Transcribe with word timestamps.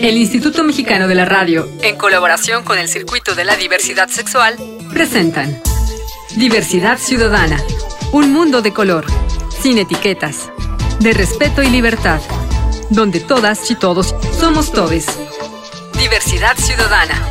El 0.00 0.16
Instituto 0.16 0.64
Mexicano 0.64 1.08
de 1.08 1.14
la 1.14 1.26
Radio, 1.26 1.68
en 1.82 1.94
colaboración 1.96 2.64
con 2.64 2.78
el 2.78 2.88
Circuito 2.88 3.34
de 3.34 3.44
la 3.44 3.56
Diversidad 3.56 4.08
Sexual, 4.08 4.56
presentan 4.90 5.60
Diversidad 6.36 6.96
Ciudadana, 6.96 7.62
un 8.10 8.32
mundo 8.32 8.62
de 8.62 8.72
color, 8.72 9.04
sin 9.60 9.76
etiquetas, 9.76 10.50
de 11.00 11.12
respeto 11.12 11.62
y 11.62 11.68
libertad, 11.68 12.18
donde 12.88 13.20
todas 13.20 13.70
y 13.70 13.74
todos 13.74 14.14
somos 14.38 14.72
todes. 14.72 15.04
Diversidad 15.98 16.56
Ciudadana. 16.56 17.22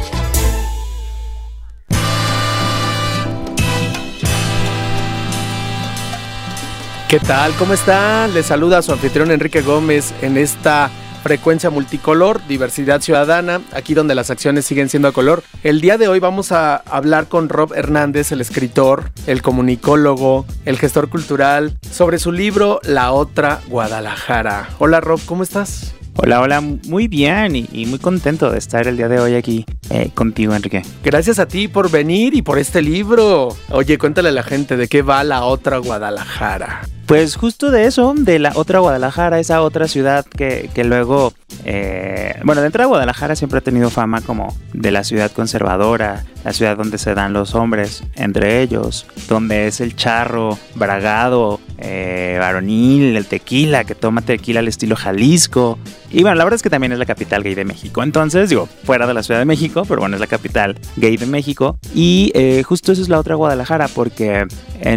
¿Qué 7.08 7.20
tal? 7.20 7.52
¿Cómo 7.56 7.74
están? 7.74 8.32
Les 8.36 8.46
saluda 8.46 8.84
su 8.84 8.92
anfitrión 8.92 9.32
Enrique 9.32 9.64
Gómez 9.64 10.14
en 10.22 10.38
esta 10.38 10.92
frecuencia 11.20 11.70
multicolor, 11.70 12.42
diversidad 12.48 13.02
ciudadana, 13.02 13.62
aquí 13.74 13.93
donde 13.93 14.16
las 14.16 14.30
acciones 14.30 14.66
siguen 14.66 14.89
siendo 14.89 15.07
a 15.07 15.12
color. 15.12 15.43
El 15.64 15.82
día 15.82 15.98
de 15.98 16.07
hoy 16.07 16.20
vamos 16.20 16.52
a 16.52 16.78
hablar 16.78 17.28
con 17.28 17.50
Rob 17.50 17.74
Hernández, 17.74 18.32
el 18.32 18.42
escritor, 18.42 19.12
el 19.28 19.42
comunicólogo, 19.42 20.46
el 20.66 20.78
gestor 20.78 21.10
cultural, 21.10 21.78
sobre 21.92 22.20
su 22.20 22.32
libro 22.32 22.79
La 22.84 23.12
otra 23.12 23.62
Guadalajara. 23.68 24.70
Hola 24.79 25.02
Rob, 25.02 25.20
¿cómo 25.26 25.43
estás? 25.43 25.93
Hola, 26.21 26.42
hola, 26.42 26.60
muy 26.60 27.07
bien 27.07 27.56
y, 27.56 27.86
muy 27.86 27.98
contento 27.98 28.51
de 28.51 28.57
estar 28.57 28.88
el 28.88 28.98
día 28.98 29.07
de 29.07 29.21
hoy 29.21 29.36
aquí 29.36 29.65
eh, 29.90 30.12
contigo, 30.14 30.54
Enrique. 30.54 30.82
Gracias 31.01 31.40
a 31.40 31.48
ti 31.48 31.70
por 31.70 31.90
venir 31.90 32.36
y 32.36 32.42
por 32.42 32.59
este 32.59 32.81
libro. 32.81 33.56
Oye, 33.70 33.98
cuéntale 33.98 34.30
a 34.30 34.34
la 34.34 34.44
gente 34.44 34.76
de 34.76 34.90
qué 34.90 35.02
va 35.02 35.23
la 35.23 35.45
otra 35.45 35.78
Guadalajara. 35.78 36.81
Pues 37.09 37.38
justo 37.38 37.72
de 37.72 37.88
eso, 37.88 38.14
de 38.16 38.38
la 38.38 38.52
otra 38.54 38.78
Guadalajara, 38.78 39.40
esa 39.40 39.64
otra 39.64 39.88
ciudad 39.88 40.28
que, 40.28 40.70
que 40.76 40.84
luego, 40.84 41.34
eh, 41.66 42.40
bueno, 42.44 42.62
dentro 42.62 42.84
de 42.84 42.88
Guadalajara 42.88 43.36
siempre 43.36 43.58
ha 43.58 43.62
tenido 43.62 43.90
fama 43.90 44.22
como 44.22 44.56
de 44.73 44.92
la 44.92 45.04
ciudad 45.04 45.32
conservadora, 45.32 46.24
la 46.44 46.54
ciudad 46.54 46.78
donde 46.78 47.00
se 47.00 47.16
dan 47.16 47.34
los 47.34 47.56
hombres 47.56 48.04
entre 48.14 48.62
ellos, 48.62 49.08
donde 49.28 49.66
es 49.66 49.82
el 49.82 49.96
charro 49.96 50.60
bragado, 50.76 51.60
eh, 51.80 52.38
varonil, 52.40 53.18
el 53.18 53.26
tequila, 53.26 53.86
que 53.86 53.96
toma 53.96 54.22
tequila 54.22 54.60
al 54.60 54.68
estilo 54.68 54.96
Jalisco. 54.96 55.80
Y 56.12 56.22
bueno, 56.22 56.36
la 56.36 56.44
verdad 56.44 56.56
es 56.56 56.64
que 56.64 56.70
también 56.70 56.92
es 56.92 57.00
la 57.00 57.06
capital 57.06 57.42
gay 57.42 57.56
de 57.56 57.66
México. 57.66 58.04
Entonces, 58.04 58.50
digo, 58.50 58.68
fuera 58.84 59.08
de 59.08 59.14
la 59.14 59.23
Ciudad 59.23 59.40
de 59.40 59.46
México, 59.46 59.84
pero 59.88 60.02
bueno, 60.02 60.16
es 60.16 60.20
la 60.20 60.28
capital 60.28 60.76
gay 60.96 61.18
de 61.18 61.26
México. 61.26 61.78
Y 61.94 62.32
eh, 62.36 62.64
justo 62.64 62.92
eso 62.92 63.02
es 63.02 63.10
la 63.10 63.20
otra 63.20 63.36
Guadalajara, 63.36 63.88
porque 63.88 64.46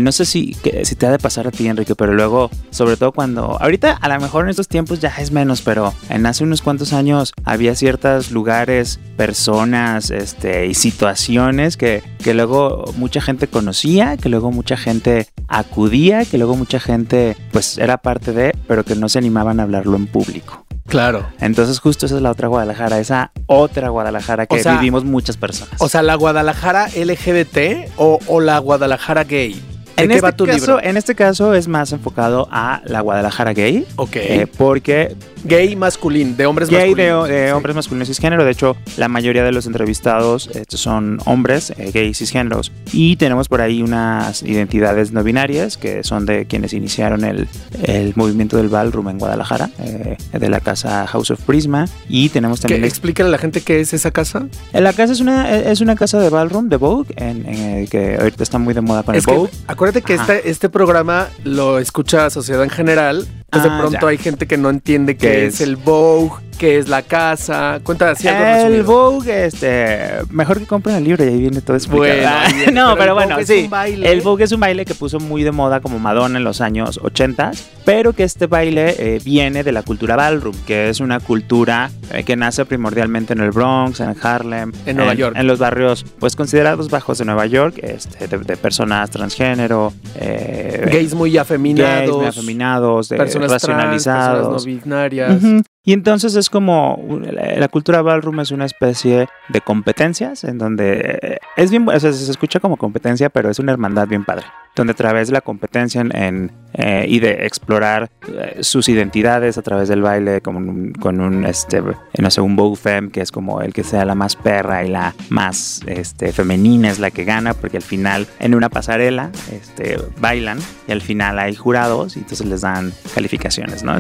no 0.01 0.13
sé 0.13 0.25
si, 0.25 0.57
si 0.85 0.95
te 0.95 1.07
ha 1.07 1.11
de 1.11 1.19
pasar 1.19 1.47
a 1.47 1.51
ti, 1.51 1.67
Enrique, 1.67 1.95
pero 2.03 2.15
luego, 2.15 2.51
sobre 2.71 2.97
todo 2.97 3.13
cuando, 3.13 3.57
ahorita 3.61 3.93
a 3.93 4.09
lo 4.09 4.19
mejor 4.21 4.43
en 4.43 4.51
estos 4.51 4.67
tiempos 4.67 4.99
ya 4.99 5.15
es 5.21 5.31
menos, 5.31 5.63
pero 5.63 5.95
en 6.09 6.27
hace 6.27 6.43
unos 6.43 6.61
cuantos 6.61 6.93
años 6.93 7.33
había 7.45 7.77
ciertos 7.77 8.33
lugares, 8.33 8.99
personas, 9.17 10.11
este, 10.11 10.67
y 10.67 10.75
situaciones 10.75 11.77
que, 11.77 12.03
que 12.19 12.35
luego 12.35 12.93
mucha 12.97 13.21
gente 13.21 13.47
conocía, 13.47 14.17
que 14.17 14.29
luego 14.29 14.51
mucha 14.51 14.77
gente 14.77 15.29
acudía, 15.47 16.25
que 16.25 16.39
luego 16.39 16.57
mucha 16.57 16.81
gente 16.81 17.37
pues 17.53 17.79
era 17.79 17.99
parte 17.99 18.33
de, 18.33 18.53
pero 18.67 18.85
que 18.85 18.97
no 18.97 19.09
se 19.09 19.21
animaban 19.21 19.61
a 19.61 19.63
hablarlo 19.63 19.95
en 19.95 20.09
público. 20.09 20.67
Claro. 20.89 21.25
Entonces 21.39 21.79
justo 21.79 22.07
esa 22.07 22.17
es 22.17 22.23
la 22.23 22.33
otra 22.33 22.49
Guadalajara, 22.49 22.99
esa 22.99 23.31
otra 23.47 23.91
Guadalajara 23.91 24.47
que 24.47 24.61
vivimos 24.61 25.05
muchas 25.05 25.37
personas. 25.37 25.77
O 25.79 25.89
sea, 25.89 26.03
la 26.03 26.17
Guadalajara 26.17 26.89
LGBT 26.89 27.93
o, 27.97 28.19
o 28.27 28.41
la 28.41 28.59
Guadalajara 28.59 29.23
gay 29.23 29.63
en 30.05 30.11
este 30.11 30.45
caso, 30.47 30.81
En 30.83 30.97
este 30.97 31.15
caso 31.15 31.55
es 31.55 31.69
más 31.69 31.93
enfocado 31.93 32.49
a 32.51 32.83
la 32.85 33.01
Guadalajara 33.01 33.53
gay. 33.53 33.87
Ok. 33.97 34.17
Eh, 34.17 34.47
porque 34.57 35.17
Gay 35.45 35.75
masculino, 35.75 36.37
de 36.37 36.47
hombres 36.47 36.69
gay 36.69 36.91
masculinos. 36.91 37.29
de, 37.29 37.35
de 37.35 37.53
hombres 37.53 37.75
masculinos 37.75 38.09
cisgénero. 38.09 38.45
De 38.45 38.53
hecho, 38.53 38.77
la 38.97 39.09
mayoría 39.09 39.43
de 39.43 39.51
los 39.51 39.67
entrevistados 39.67 40.49
son 40.69 41.19
hombres 41.25 41.73
eh, 41.77 41.91
gay 41.93 42.15
cisgéneros. 42.15 42.71
Y 42.93 43.17
tenemos 43.17 43.49
por 43.49 43.61
ahí 43.61 43.83
unas 43.83 44.43
identidades 44.43 45.13
no 45.13 45.25
binarias 45.25 45.77
que 45.77 46.05
son 46.05 46.27
de 46.27 46.47
quienes 46.47 46.73
iniciaron 46.75 47.25
el, 47.25 47.49
el 47.83 48.13
movimiento 48.15 48.57
del 48.57 48.69
ballroom 48.69 49.09
en 49.09 49.19
Guadalajara, 49.19 49.71
eh, 49.81 50.17
de 50.33 50.49
la 50.49 50.61
casa 50.61 51.07
House 51.09 51.33
of 51.33 51.41
Prisma. 51.43 51.87
Y 52.09 52.29
tenemos 52.29 52.61
también. 52.61 52.85
Explícale 52.85 53.29
a 53.29 53.33
la 53.33 53.39
gente 53.39 53.63
qué 53.63 53.81
es 53.81 53.93
esa 53.93 54.13
casa. 54.13 54.47
La 54.73 54.93
casa 54.93 55.13
es 55.13 55.21
una, 55.21 55.51
es 55.59 55.81
una 55.81 55.97
casa 55.97 56.21
de 56.21 56.29
ballroom, 56.31 56.69
de 56.69 56.77
Vogue, 56.77 57.13
en, 57.17 57.87
que 57.89 58.17
ahorita 58.19 58.45
está 58.45 58.59
muy 58.59 58.75
de 58.75 58.81
moda 58.81 59.03
con 59.03 59.17
el 59.17 59.23
Vogue. 59.23 59.51
acuérdate 59.67 59.92
que 60.01 60.15
este, 60.15 60.49
este 60.49 60.71
programa 60.71 61.29
lo 61.45 61.79
escucha 61.79 62.31
sociedad 62.31 62.63
en 62.65 62.71
general. 62.71 63.27
Entonces 63.45 63.71
de 63.71 63.77
ah, 63.77 63.81
pronto 63.81 64.07
hay 64.07 64.17
gente 64.17 64.47
que 64.47 64.57
no 64.57 64.71
entiende 64.71 65.19
que 65.19 65.45
es 65.45 65.61
el 65.61 65.77
Vogue, 65.77 66.43
que 66.63 66.79
es 66.79 66.89
la 66.89 67.03
casa. 67.03 67.81
Cuenta 67.83 68.11
así 68.11 68.29
algo 68.29 68.69
El 68.69 68.83
Vogue, 68.85 69.47
este, 69.47 69.99
mejor 70.31 70.61
que 70.61 70.67
compren 70.67 70.95
el 70.95 71.03
libro 71.03 71.25
y 71.25 71.27
ahí 71.27 71.41
viene 71.41 71.61
todo 71.61 71.77
explicado. 71.77 72.49
no, 72.73 72.97
pero, 72.97 73.15
bueno, 73.15 73.37
sí. 73.45 73.69
El 73.85 74.21
Vogue 74.21 74.45
es 74.45 74.53
un 74.53 74.61
baile 74.61 74.85
que 74.85 74.95
puso 74.95 75.19
muy 75.19 75.43
de 75.43 75.51
moda 75.51 75.81
como 75.81 75.99
Madonna 75.99 76.39
en 76.39 76.45
los 76.45 76.61
años 76.61 77.01
80, 77.03 77.51
pero 77.85 78.13
que 78.13 78.23
este 78.23 78.47
baile 78.47 78.95
eh, 78.97 79.21
viene 79.25 79.65
de 79.65 79.73
la 79.73 79.83
cultura 79.83 80.15
ballroom, 80.15 80.55
que 80.65 80.89
es 80.89 81.01
una 81.01 81.19
cultura 81.19 81.91
eh, 82.13 82.23
que 82.23 82.37
nace 82.37 82.65
primordialmente 82.65 83.33
en 83.33 83.41
el 83.41 83.51
Bronx, 83.51 83.99
en 83.99 84.15
Harlem, 84.23 84.71
en 84.87 84.97
Nueva 84.97 85.15
York, 85.15 85.35
en 85.37 85.49
los 85.49 85.59
barrios 85.59 86.07
pues 86.21 86.37
considerados 86.37 86.91
bajos 86.91 87.19
de 87.19 87.25
Nueva 87.25 87.47
York, 87.47 87.81
este, 87.83 88.29
de, 88.29 88.57
personas 88.57 89.11
transgénero, 89.11 89.93
eh, 90.15 90.89
gays 90.93 91.13
muy 91.13 91.37
afeminados, 91.39 92.03
gays 92.03 92.13
muy 92.13 92.27
afeminados, 92.27 93.09
personas 93.09 93.51
racionalizados, 93.51 94.65
no 94.65 94.73
binarias. 94.73 95.43
Y 95.85 95.93
entonces 95.93 96.37
es 96.37 96.49
como 96.49 97.03
la 97.33 97.69
cultura 97.69 98.03
ballroom 98.03 98.41
es 98.41 98.53
una 98.53 98.67
especie 98.67 99.29
de 99.49 99.61
competencias 99.61 100.45
en 100.45 100.59
donde 100.59 101.19
eh, 101.21 101.39
es 101.57 101.73
bien, 101.73 101.89
o 101.89 101.99
sea, 101.99 102.13
se 102.13 102.31
escucha 102.31 102.61
como 102.61 102.77
competencia, 102.77 103.31
pero 103.31 103.51
es 103.51 103.59
una 103.59 103.73
hermandad 103.73 104.07
bien 104.07 104.25
padre 104.25 104.47
donde 104.75 104.93
a 104.93 104.97
través 104.97 105.29
de 105.29 105.35
la 105.35 105.41
competencia 105.41 106.01
en, 106.01 106.53
eh, 106.75 107.05
y 107.09 107.21
de 107.21 107.47
explorar 107.47 108.11
eh, 108.29 108.59
sus 108.63 108.89
identidades 108.89 109.59
a 109.59 109.63
través 109.63 109.89
del 109.89 110.03
baile 110.03 110.41
con 110.41 110.57
un, 110.57 110.93
con 110.93 111.21
un 111.21 111.45
este, 111.45 111.83
no 112.19 112.31
sé, 112.31 112.41
un 112.41 112.57
bow 112.57 112.75
femme 112.77 113.11
que 113.11 113.21
es 113.21 113.31
como 113.31 113.61
el 113.61 113.73
que 113.73 113.85
sea 113.85 114.05
la 114.05 114.15
más 114.15 114.37
perra 114.37 114.85
y 114.85 114.89
la 114.89 115.15
más 115.29 115.83
este, 115.87 116.33
femenina 116.33 116.91
es 116.91 116.99
la 116.99 117.11
que 117.11 117.25
gana 117.25 117.55
porque 117.55 117.77
al 117.77 117.83
final 117.83 118.27
en 118.39 118.55
una 118.55 118.69
pasarela 118.71 119.31
este, 119.53 119.99
bailan 120.21 120.59
y 120.89 120.93
al 120.93 121.03
final 121.03 121.39
hay 121.39 121.55
jurados 121.55 122.17
y 122.17 122.21
entonces 122.21 122.47
les 122.47 122.63
dan 122.63 122.93
calificaciones, 123.15 123.83
¿no? 123.83 123.97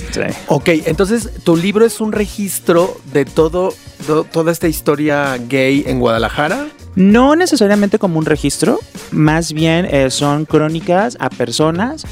Ok, 0.48 0.68
entonces 0.86 1.30
tu 1.44 1.56
libro 1.56 1.84
es 1.84 2.00
un 2.00 2.12
registro 2.12 2.96
de 3.12 3.24
todo, 3.24 3.74
toda 4.32 4.52
esta 4.52 4.68
historia 4.68 5.36
gay 5.48 5.84
en 5.86 6.00
Guadalajara. 6.00 6.66
No 6.94 7.36
necesariamente 7.36 7.98
como 7.98 8.18
un 8.18 8.26
registro, 8.26 8.78
más 9.12 9.52
bien 9.52 9.86
eh, 9.86 10.10
son 10.10 10.44
crónicas 10.44 11.16
a 11.20 11.30
personas, 11.30 12.04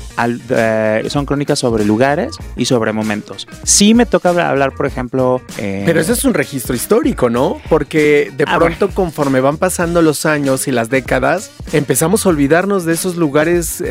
eh, 0.51 1.05
son 1.09 1.27
crónicas 1.27 1.59
sobre 1.59 1.85
lugares 1.85 2.37
y 2.57 2.65
sobre 2.65 2.93
momentos. 2.93 3.47
Sí 3.63 3.93
me 3.95 4.07
toca 4.07 4.31
hablar, 4.49 4.75
por 4.75 4.87
ejemplo... 4.87 5.43
Eh, 5.59 5.83
Pero 5.85 6.01
eso 6.01 6.15
es 6.15 6.25
un 6.25 6.35
registro 6.35 6.75
histórico, 6.75 7.29
¿no? 7.29 7.59
Porque 7.69 8.33
de 8.37 8.47
pronto 8.47 8.91
conforme 8.91 9.41
van 9.41 9.59
pasando 9.59 10.01
los 10.03 10.25
años 10.25 10.67
y 10.67 10.73
las 10.73 10.89
décadas, 10.89 11.51
empezamos 11.73 12.25
a 12.25 12.31
olvidarnos 12.31 12.85
de 12.85 12.95
esos 12.95 13.17
lugares 13.17 13.83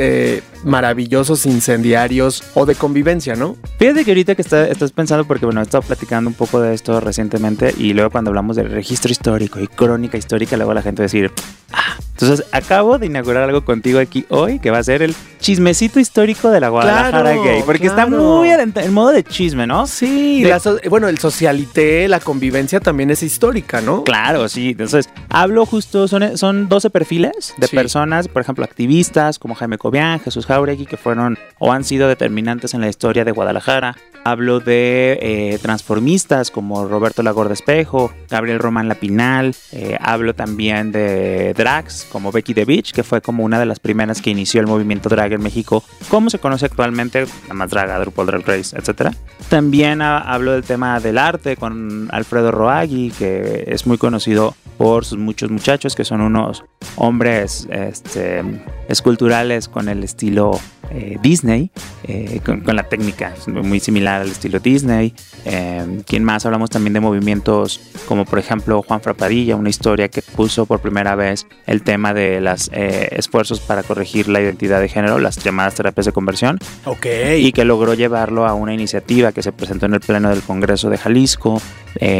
maravillosos, 0.64 1.46
incendiarios 1.46 2.44
o 2.54 2.66
de 2.66 2.76
convivencia, 2.76 3.36
¿no? 3.36 3.56
Fíjate 3.78 4.04
que 4.04 4.12
ahorita 4.12 4.36
que 4.36 4.42
estás 4.42 4.92
pensando, 4.92 5.26
porque 5.26 5.46
bueno, 5.46 5.62
he 5.62 5.64
estado 5.64 5.84
platicando 5.84 6.30
un 6.30 6.34
poco 6.34 6.60
de 6.60 6.74
esto 6.74 7.00
recientemente 7.00 7.74
y 7.78 7.94
luego 7.94 8.10
cuando 8.10 8.30
hablamos 8.30 8.56
del 8.56 8.72
registro 8.72 9.12
histórico 9.12 9.60
y 9.60 9.68
crónica 9.68 10.18
histórica, 10.18 10.58
luego 10.58 10.79
la 10.80 10.84
gente 10.84 11.02
decir, 11.02 11.32
ah, 11.74 11.98
entonces 12.22 12.46
acabo 12.52 12.98
de 12.98 13.06
inaugurar 13.06 13.44
algo 13.44 13.64
contigo 13.64 13.98
aquí 13.98 14.26
hoy 14.28 14.60
que 14.60 14.72
va 14.72 14.80
a 14.80 14.84
ser 14.84 15.02
el 15.02 15.16
chismecito 15.40 16.02
histórico 16.02 16.52
de 16.52 16.60
la 16.60 16.68
Guadalajara 16.68 17.32
gay, 17.32 17.64
porque 17.66 17.88
está 17.88 18.08
muy 18.08 18.50
en, 18.50 18.94
modo 18.94 19.12
de 19.12 19.24
chisme, 19.24 19.66
¿no? 19.66 19.88
Sí, 19.88 20.46
bueno, 20.90 21.08
el 21.08 21.18
socialité, 21.18 22.10
la 22.10 22.20
convivencia 22.20 22.82
también 22.82 23.10
es 23.10 23.24
histórica, 23.24 23.80
¿no? 23.80 24.04
Claro, 24.04 24.50
sí. 24.50 24.72
Entonces, 24.72 25.10
hablo 25.30 25.66
justo, 25.66 26.10
son, 26.10 26.38
son 26.38 26.68
12 26.68 26.90
perfiles 26.90 27.54
de 27.56 27.70
personas, 27.70 28.28
por 28.28 28.42
ejemplo, 28.42 28.66
activistas 28.66 29.40
como 29.40 29.56
Jaime 29.56 29.78
Cobian, 29.78 30.20
Jesús 30.20 30.46
Jauregui, 30.46 30.86
que 30.86 30.98
fueron 30.98 31.38
o 31.58 31.72
han 31.72 31.86
sido 31.86 32.10
determinantes 32.10 32.74
en 32.74 32.82
la 32.82 32.90
historia 32.90 33.24
de 33.24 33.32
Guadalajara. 33.32 33.96
Hablo 34.26 34.60
de 34.60 35.18
eh, 35.22 35.60
transformistas 35.62 36.52
como 36.52 36.86
Roberto 36.86 37.24
Lagorda 37.24 37.54
Espejo, 37.54 38.12
Gabriel 38.30 38.60
Román 38.60 38.90
Lapinal. 38.90 39.56
Eh, 39.72 39.98
hablo 40.02 40.36
también 40.36 40.92
de 40.92 41.54
drags 41.54 42.09
como 42.10 42.32
Becky 42.32 42.54
the 42.54 42.66
Beach, 42.66 42.92
que 42.92 43.04
fue 43.04 43.22
como 43.22 43.44
una 43.44 43.60
de 43.60 43.66
las 43.66 43.80
primeras 43.80 44.22
que 44.22 44.30
inició 44.30 44.62
el 44.62 44.68
movimiento 44.68 45.10
drag 45.10 45.34
en 45.34 45.42
México, 45.42 45.84
como 46.10 46.30
se 46.30 46.40
conoce 46.40 46.66
actualmente, 46.66 47.26
la 47.48 47.54
más 47.54 47.70
draga, 47.70 48.00
Drupal 48.00 48.26
Drag 48.26 48.46
Race, 48.46 48.76
etc. 48.78 49.14
También 49.50 50.02
hablo 50.02 50.54
del 50.54 50.64
tema 50.64 51.00
del 51.00 51.18
arte 51.18 51.56
con 51.56 52.10
Alfredo 52.12 52.52
Roagui, 52.52 53.12
que 53.12 53.66
es 53.68 53.88
muy 53.88 53.98
conocido 53.98 54.56
por 54.78 55.06
sus 55.06 55.18
muchos 55.18 55.52
muchachos, 55.52 55.96
que 55.96 56.06
son 56.06 56.22
unos 56.22 56.64
hombres 56.96 57.68
este, 57.72 58.44
esculturales 58.88 59.68
con 59.68 59.90
el 59.90 60.04
estilo 60.04 60.60
eh, 60.92 61.18
Disney, 61.22 61.72
eh, 62.04 62.42
con, 62.44 62.62
con, 62.62 62.76
la 62.76 62.84
técnica 62.84 63.34
muy 63.48 63.80
similar 63.80 64.22
al 64.22 64.30
estilo 64.30 64.60
Disney. 64.60 65.14
Eh, 65.46 66.02
¿Quién 66.08 66.24
más? 66.24 66.46
Hablamos 66.46 66.70
también 66.70 66.94
de 66.94 67.00
movimientos 67.00 67.80
como 68.08 68.26
por 68.26 68.40
ejemplo 68.40 68.82
Juan 68.82 69.00
Frapadilla, 69.00 69.56
una 69.56 69.70
historia 69.70 70.08
que 70.08 70.22
puso 70.22 70.66
por 70.66 70.80
primera 70.80 71.16
vez 71.16 71.46
el 71.68 71.84
tema 71.84 72.14
de 72.14 72.42
los 72.42 72.72
esfuerzos 72.74 73.60
para 73.60 73.84
corregir 73.84 74.30
la 74.30 74.42
identidad 74.42 74.80
de 74.80 74.90
género, 74.90 75.20
las 75.20 75.38
llamadas 75.44 75.76
terapias 75.76 76.08
de 76.08 76.12
conversión. 76.12 76.58
Ok. 76.86 77.06
Y 77.38 77.52
que 77.52 77.66
logró 77.66 77.94
llevarlo 77.94 78.48
a 78.48 78.54
una 78.54 78.74
iniciativa 78.74 79.32
que 79.32 79.44
se 79.44 79.52
presentó 79.52 79.86
en 79.86 79.94
el 79.94 80.00
Pleno 80.00 80.30
del 80.30 80.42
Congreso 80.42 80.90
de 80.90 80.98
Jalisco. 80.98 81.62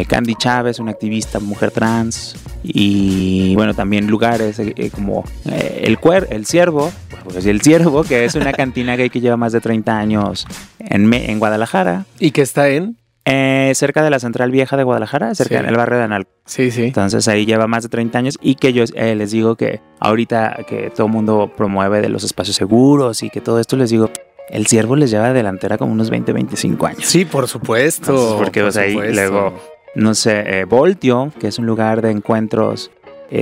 Candy 0.08 0.34
Chávez, 0.34 0.78
una 0.78 0.90
activista 0.90 1.40
mujer 1.40 1.70
trans. 1.70 2.36
Y 2.62 3.54
bueno, 3.54 3.74
también 3.74 4.06
lugares 4.08 4.60
como 4.92 5.24
el 5.44 5.98
Cuer, 5.98 6.28
el 6.30 6.46
Ciervo, 6.46 6.92
pues 7.24 7.46
el 7.46 7.60
Ciervo, 7.60 8.04
que 8.04 8.24
es 8.24 8.34
una 8.34 8.52
cantina 8.52 8.96
gay 8.96 9.10
que 9.10 9.20
lleva 9.20 9.36
más 9.36 9.52
de 9.52 9.60
30 9.60 9.96
años 9.96 10.46
en, 10.78 11.12
en 11.12 11.38
Guadalajara. 11.38 12.06
¿Y 12.18 12.30
que 12.30 12.42
está 12.42 12.68
en? 12.68 12.96
Eh, 13.26 13.72
cerca 13.74 14.02
de 14.02 14.10
la 14.10 14.18
Central 14.18 14.50
Vieja 14.50 14.76
de 14.76 14.82
Guadalajara, 14.82 15.34
cerca 15.34 15.58
sí. 15.58 15.66
del 15.66 15.76
barrio 15.76 15.98
de 15.98 16.04
Analco. 16.04 16.30
Sí, 16.46 16.70
sí. 16.70 16.84
Entonces 16.84 17.28
ahí 17.28 17.44
lleva 17.44 17.66
más 17.66 17.82
de 17.82 17.90
30 17.90 18.18
años 18.18 18.38
y 18.40 18.54
que 18.54 18.72
yo 18.72 18.84
eh, 18.94 19.14
les 19.14 19.30
digo 19.30 19.56
que 19.56 19.80
ahorita 20.00 20.64
que 20.66 20.90
todo 20.90 21.06
el 21.06 21.12
mundo 21.12 21.52
promueve 21.54 22.00
de 22.00 22.08
los 22.08 22.24
espacios 22.24 22.56
seguros 22.56 23.22
y 23.22 23.30
que 23.30 23.40
todo 23.40 23.60
esto 23.60 23.76
les 23.76 23.90
digo, 23.90 24.10
el 24.48 24.66
ciervo 24.66 24.96
les 24.96 25.10
lleva 25.10 25.32
delantera 25.32 25.76
como 25.76 25.92
unos 25.92 26.08
20, 26.08 26.32
25 26.32 26.86
años. 26.86 27.04
Sí, 27.04 27.24
por 27.24 27.46
supuesto. 27.46 28.10
Entonces, 28.10 28.36
porque 28.36 28.64
por 28.64 28.78
ahí 28.78 29.12
luego, 29.12 29.54
no 29.94 30.14
sé, 30.14 30.60
eh, 30.60 30.64
Voltio, 30.64 31.30
que 31.38 31.48
es 31.48 31.58
un 31.58 31.66
lugar 31.66 32.02
de 32.02 32.10
encuentros 32.10 32.90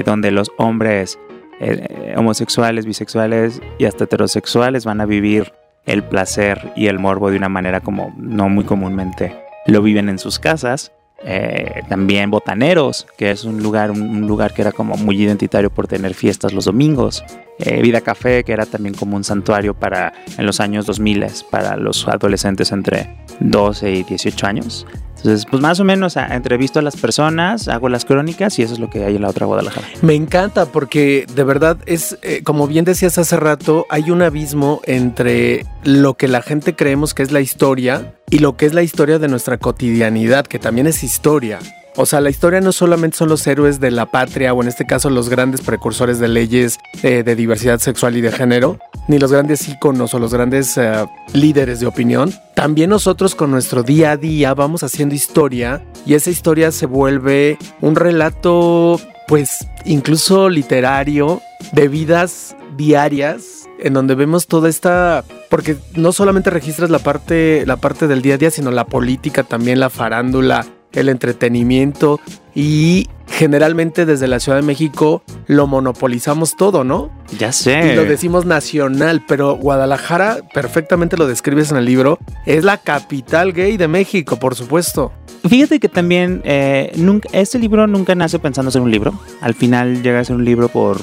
donde 0.05 0.31
los 0.31 0.51
hombres 0.59 1.19
eh, 1.61 2.15
homosexuales, 2.17 2.87
bisexuales 2.87 3.61
y 3.79 3.85
hasta 3.85 4.05
heterosexuales 4.05 4.85
van 4.85 5.01
a 5.01 5.07
vivir 5.07 5.53
el 5.87 6.03
placer 6.05 6.73
y 6.77 6.87
el 6.87 6.99
morbo 6.99 7.31
de 7.31 7.37
una 7.37 7.49
manera 7.49 7.81
como 7.81 8.15
no 8.17 8.49
muy 8.49 8.65
comúnmente 8.65 9.49
lo 9.67 9.83
viven 9.83 10.09
en 10.09 10.19
sus 10.19 10.39
casas. 10.39 10.93
Eh, 11.25 11.83
también 11.89 12.31
Botaneros, 12.31 13.07
que 13.17 13.33
es 13.33 13.45
un 13.45 13.61
lugar, 13.61 13.91
un, 13.91 14.27
lugar 14.29 14.55
que 14.55 14.63
era 14.63 14.71
como 14.71 14.97
muy 14.97 15.21
identitario 15.21 15.69
por 15.69 15.89
tener 15.89 16.15
fiestas 16.15 16.53
los 16.53 16.67
domingos. 16.67 17.25
Eh, 17.59 17.83
Vida 17.83 18.01
Café, 18.01 18.45
que 18.45 18.53
era 18.53 18.67
también 18.67 18.95
como 18.95 19.17
un 19.17 19.25
santuario 19.25 19.75
para 19.75 20.13
en 20.37 20.47
los 20.47 20.61
años 20.61 20.87
2000 20.87 21.27
para 21.51 21.77
los 21.77 22.07
adolescentes 22.07 22.71
entre 22.71 23.17
12 23.41 23.91
y 23.91 24.03
18 24.05 24.47
años. 24.47 24.87
Entonces, 25.19 25.47
pues 25.51 25.61
más 25.61 25.81
o 25.81 25.85
menos 25.85 26.17
entrevisto 26.17 26.79
a 26.79 26.83
las 26.83 26.97
personas, 26.97 27.69
hago 27.69 27.89
las 27.89 28.05
crónicas 28.05 28.59
y 28.59 28.63
eso 28.63 28.75
es 28.75 28.79
lo 28.79 28.89
que 28.89 29.05
hay 29.05 29.17
en 29.17 29.23
la 29.23 29.29
otra 29.29 29.47
Guadalajara. 29.47 29.87
Me 30.03 30.15
encanta 30.15 30.67
porque 30.67 31.27
de 31.35 31.45
verdad 31.45 31.77
es, 31.87 32.19
eh, 32.23 32.43
como 32.45 32.67
bien 32.67 32.85
decías 32.85 33.19
hace 33.19 33.37
rato, 33.37 33.87
hay 33.91 34.11
un 34.11 34.23
abismo 34.23 34.81
entre 34.85 35.67
lo 35.85 36.15
que 36.15 36.29
la 36.29 36.43
gente 36.43 36.77
creemos 36.77 37.15
que 37.15 37.23
es 37.23 37.33
la 37.33 37.41
historia 37.41 38.15
y 38.31 38.39
lo 38.39 38.57
que 38.57 38.67
es 38.67 38.75
la 38.75 38.83
historia 38.83 39.19
de 39.19 39.29
nuestra 39.29 39.59
cotidianidad, 39.59 40.47
que 40.47 40.59
también 40.59 40.87
es 40.87 41.03
historia. 41.03 41.59
O 42.01 42.07
sea, 42.07 42.21
la 42.21 42.31
historia 42.31 42.61
no 42.61 42.71
solamente 42.71 43.17
son 43.17 43.29
los 43.29 43.45
héroes 43.49 43.81
de 43.81 43.91
la 43.91 44.07
patria, 44.07 44.55
o 44.55 44.63
en 44.63 44.69
este 44.69 44.87
caso 44.87 45.11
los 45.11 45.29
grandes 45.29 45.63
precursores 45.63 46.21
de 46.21 46.29
leyes 46.29 46.79
eh, 47.03 47.25
de 47.25 47.35
diversidad 47.35 47.81
sexual 47.81 48.17
y 48.17 48.21
de 48.21 48.31
género, 48.31 48.79
ni 49.09 49.19
los 49.19 49.33
grandes 49.33 49.69
íconos 49.69 50.15
o 50.15 50.21
los 50.21 50.33
grandes 50.33 50.77
uh, 50.77 51.09
líderes 51.33 51.81
de 51.81 51.87
opinión. 51.87 52.33
También 52.55 52.91
nosotros 52.91 53.35
con 53.35 53.51
nuestro 53.51 53.83
día 53.83 54.13
a 54.13 54.17
día 54.17 54.55
vamos 54.55 54.85
haciendo 54.85 55.17
historia 55.17 55.85
y 56.07 56.15
esa 56.15 56.31
historia 56.31 56.71
se 56.71 56.87
vuelve 56.87 57.59
un 57.81 57.97
relato, 57.97 59.01
pues, 59.27 59.67
incluso 59.85 60.49
literario 60.51 61.43
de 61.73 61.89
vidas 61.89 62.55
diarias 62.77 63.69
en 63.81 63.93
donde 63.95 64.15
vemos 64.15 64.47
toda 64.47 64.69
esta 64.69 65.25
porque 65.51 65.77
no 65.97 66.13
solamente 66.13 66.51
registras 66.51 66.91
la 66.91 67.01
parte 67.01 67.65
la 67.67 67.77
parte 67.77 68.07
del 68.07 68.23
día 68.23 68.35
a 68.35 68.39
día 68.39 68.51
sino 68.53 68.71
la 68.71 68.85
política 68.85 69.43
también 69.43 69.81
la 69.81 69.91
farándula 69.91 70.65
el 70.93 71.09
entretenimiento 71.09 72.21
y 72.55 73.09
generalmente 73.29 74.07
desde 74.07 74.27
la 74.27 74.41
Ciudad 74.41 74.59
de 74.59 74.63
México 74.65 75.23
lo 75.47 75.67
monopolizamos 75.67 76.57
todo, 76.57 76.83
¿no? 76.83 77.11
Ya 77.39 77.53
sé. 77.53 77.93
Y 77.93 77.97
lo 77.97 78.05
decimos 78.05 78.47
nacional, 78.47 79.25
pero 79.29 79.57
Guadalajara, 79.57 80.39
perfectamente 80.53 81.17
lo 81.17 81.27
describes 81.27 81.71
en 81.71 81.77
el 81.77 81.85
libro, 81.85 82.19
es 82.47 82.65
la 82.65 82.79
capital 82.79 83.53
gay 83.53 83.77
de 83.77 83.89
México, 83.89 84.39
por 84.39 84.55
supuesto. 84.55 85.13
Fíjate 85.49 85.79
que 85.79 85.89
también 85.89 86.43
eh, 86.45 86.91
nunca, 86.97 87.29
este 87.33 87.59
libro 87.59 87.87
nunca 87.87 88.15
nace 88.15 88.39
pensando 88.39 88.71
ser 88.71 88.83
un 88.83 88.91
libro. 88.91 89.19
Al 89.41 89.55
final 89.55 90.03
llega 90.03 90.21
a 90.21 90.25
ser 90.25 90.37
un 90.37 90.45
libro 90.45 90.69
por 90.69 90.99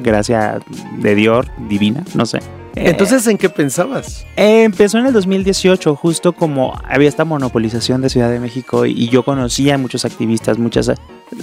gracia 0.00 0.60
de 0.98 1.14
Dios, 1.14 1.46
divina, 1.68 2.02
no 2.14 2.24
sé. 2.24 2.40
Entonces, 2.76 3.26
¿en 3.26 3.38
qué 3.38 3.48
pensabas? 3.48 4.26
Eh, 4.36 4.64
empezó 4.64 4.98
en 4.98 5.06
el 5.06 5.12
2018, 5.12 5.94
justo 5.96 6.32
como 6.32 6.78
había 6.88 7.08
esta 7.08 7.24
monopolización 7.24 8.00
de 8.00 8.08
Ciudad 8.08 8.30
de 8.30 8.40
México 8.40 8.86
y 8.86 9.08
yo 9.08 9.24
conocía 9.24 9.74
a 9.76 9.78
muchos 9.78 10.04
activistas, 10.04 10.58
muchas... 10.58 10.92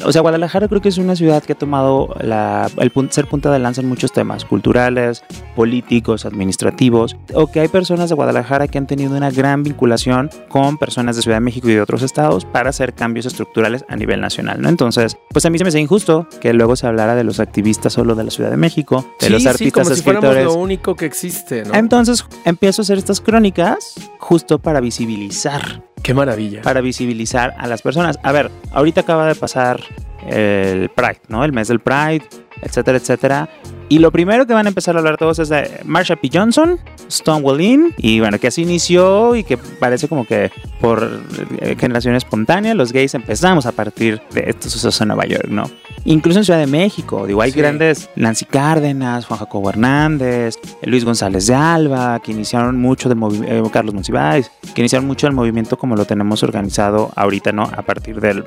O 0.05 0.11
sea, 0.11 0.21
Guadalajara 0.21 0.67
creo 0.67 0.79
que 0.79 0.89
es 0.89 0.97
una 0.97 1.15
ciudad 1.15 1.43
que 1.43 1.53
ha 1.53 1.57
tomado 1.57 2.15
la, 2.21 2.69
el 2.77 2.91
ser 3.11 3.27
punta 3.27 3.51
de 3.51 3.59
lanza 3.59 3.81
en 3.81 3.89
muchos 3.89 4.13
temas, 4.13 4.45
culturales, 4.45 5.23
políticos, 5.55 6.25
administrativos, 6.25 7.17
o 7.33 7.47
que 7.47 7.59
hay 7.59 7.67
personas 7.67 8.09
de 8.09 8.15
Guadalajara 8.15 8.67
que 8.67 8.77
han 8.77 8.87
tenido 8.87 9.15
una 9.15 9.31
gran 9.31 9.63
vinculación 9.63 10.29
con 10.49 10.77
personas 10.77 11.15
de 11.15 11.23
Ciudad 11.23 11.37
de 11.37 11.41
México 11.41 11.69
y 11.69 11.73
de 11.73 11.81
otros 11.81 12.03
estados 12.03 12.45
para 12.45 12.69
hacer 12.69 12.93
cambios 12.93 13.25
estructurales 13.25 13.83
a 13.89 13.95
nivel 13.95 14.21
nacional, 14.21 14.61
¿no? 14.61 14.69
Entonces, 14.69 15.17
pues 15.29 15.45
a 15.45 15.49
mí 15.49 15.57
se 15.57 15.63
me 15.63 15.69
hace 15.69 15.79
injusto 15.79 16.27
que 16.39 16.53
luego 16.53 16.75
se 16.75 16.87
hablara 16.87 17.15
de 17.15 17.23
los 17.23 17.39
activistas 17.39 17.93
solo 17.93 18.15
de 18.15 18.23
la 18.23 18.31
Ciudad 18.31 18.51
de 18.51 18.57
México, 18.57 19.05
de 19.19 19.27
sí, 19.27 19.33
los 19.33 19.45
artistas 19.45 19.87
sí, 19.87 20.03
como 20.03 20.13
escritores. 20.13 20.47
Si 20.47 20.55
lo 20.55 20.61
único 20.61 20.95
que 20.95 21.05
existe, 21.05 21.20
¿no? 21.65 21.73
Entonces 21.73 22.25
empiezo 22.45 22.81
a 22.81 22.83
hacer 22.83 22.97
estas 22.97 23.21
crónicas 23.21 23.95
justo 24.19 24.59
para 24.59 24.79
visibilizar. 24.79 25.83
Qué 26.01 26.13
maravilla. 26.13 26.61
Para 26.61 26.81
visibilizar 26.81 27.53
a 27.57 27.67
las 27.67 27.81
personas. 27.81 28.19
A 28.23 28.31
ver, 28.31 28.49
ahorita 28.71 29.01
acaba 29.01 29.27
de 29.27 29.35
pasar 29.35 29.81
el 30.27 30.89
Pride, 30.89 31.21
¿no? 31.27 31.43
El 31.43 31.53
mes 31.53 31.67
del 31.67 31.79
Pride, 31.79 32.23
etcétera, 32.61 32.97
etcétera. 32.97 33.49
Y 33.89 33.99
lo 33.99 34.09
primero 34.11 34.47
que 34.47 34.53
van 34.53 34.67
a 34.67 34.69
empezar 34.69 34.95
a 34.95 34.99
hablar 34.99 35.17
todos 35.17 35.39
es 35.39 35.49
de 35.49 35.81
Marsha 35.83 36.15
P. 36.15 36.29
Johnson, 36.31 36.79
Stonewall 37.09 37.59
Inn, 37.59 37.93
y 37.97 38.21
bueno, 38.21 38.39
que 38.39 38.47
así 38.47 38.61
inició 38.61 39.35
y 39.35 39.43
que 39.43 39.57
parece 39.57 40.07
como 40.07 40.25
que 40.25 40.49
por 40.79 41.21
eh, 41.59 41.75
generación 41.77 42.15
espontánea 42.15 42.73
los 42.73 42.93
gays 42.93 43.13
empezamos 43.15 43.65
a 43.65 43.73
partir 43.73 44.21
de 44.31 44.45
estos 44.47 44.71
sucesos 44.71 45.01
en 45.01 45.09
Nueva 45.09 45.25
York, 45.25 45.47
¿no? 45.49 45.69
Incluso 46.05 46.39
en 46.39 46.45
Ciudad 46.45 46.59
de 46.59 46.67
México, 46.67 47.27
digo, 47.27 47.41
hay 47.41 47.51
sí. 47.51 47.59
grandes 47.59 48.09
Nancy 48.15 48.45
Cárdenas, 48.45 49.25
Juan 49.25 49.39
Jacobo 49.39 49.69
Hernández, 49.69 50.55
Luis 50.83 51.05
González 51.05 51.47
de 51.47 51.53
Alba, 51.53 52.19
que 52.19 52.31
iniciaron 52.31 52.79
mucho 52.79 53.07
de 53.07 53.15
eh, 53.45 53.63
Carlos 53.71 53.93
Monsiváis, 53.93 54.51
que 54.73 54.81
iniciaron 54.81 55.07
mucho 55.07 55.27
el 55.27 55.33
movimiento 55.33 55.77
como 55.77 55.95
lo 55.95 56.05
tenemos 56.05 56.41
organizado 56.43 57.11
ahorita, 57.15 57.51
¿no? 57.51 57.63
A 57.63 57.83
partir 57.83 58.19
del 58.19 58.43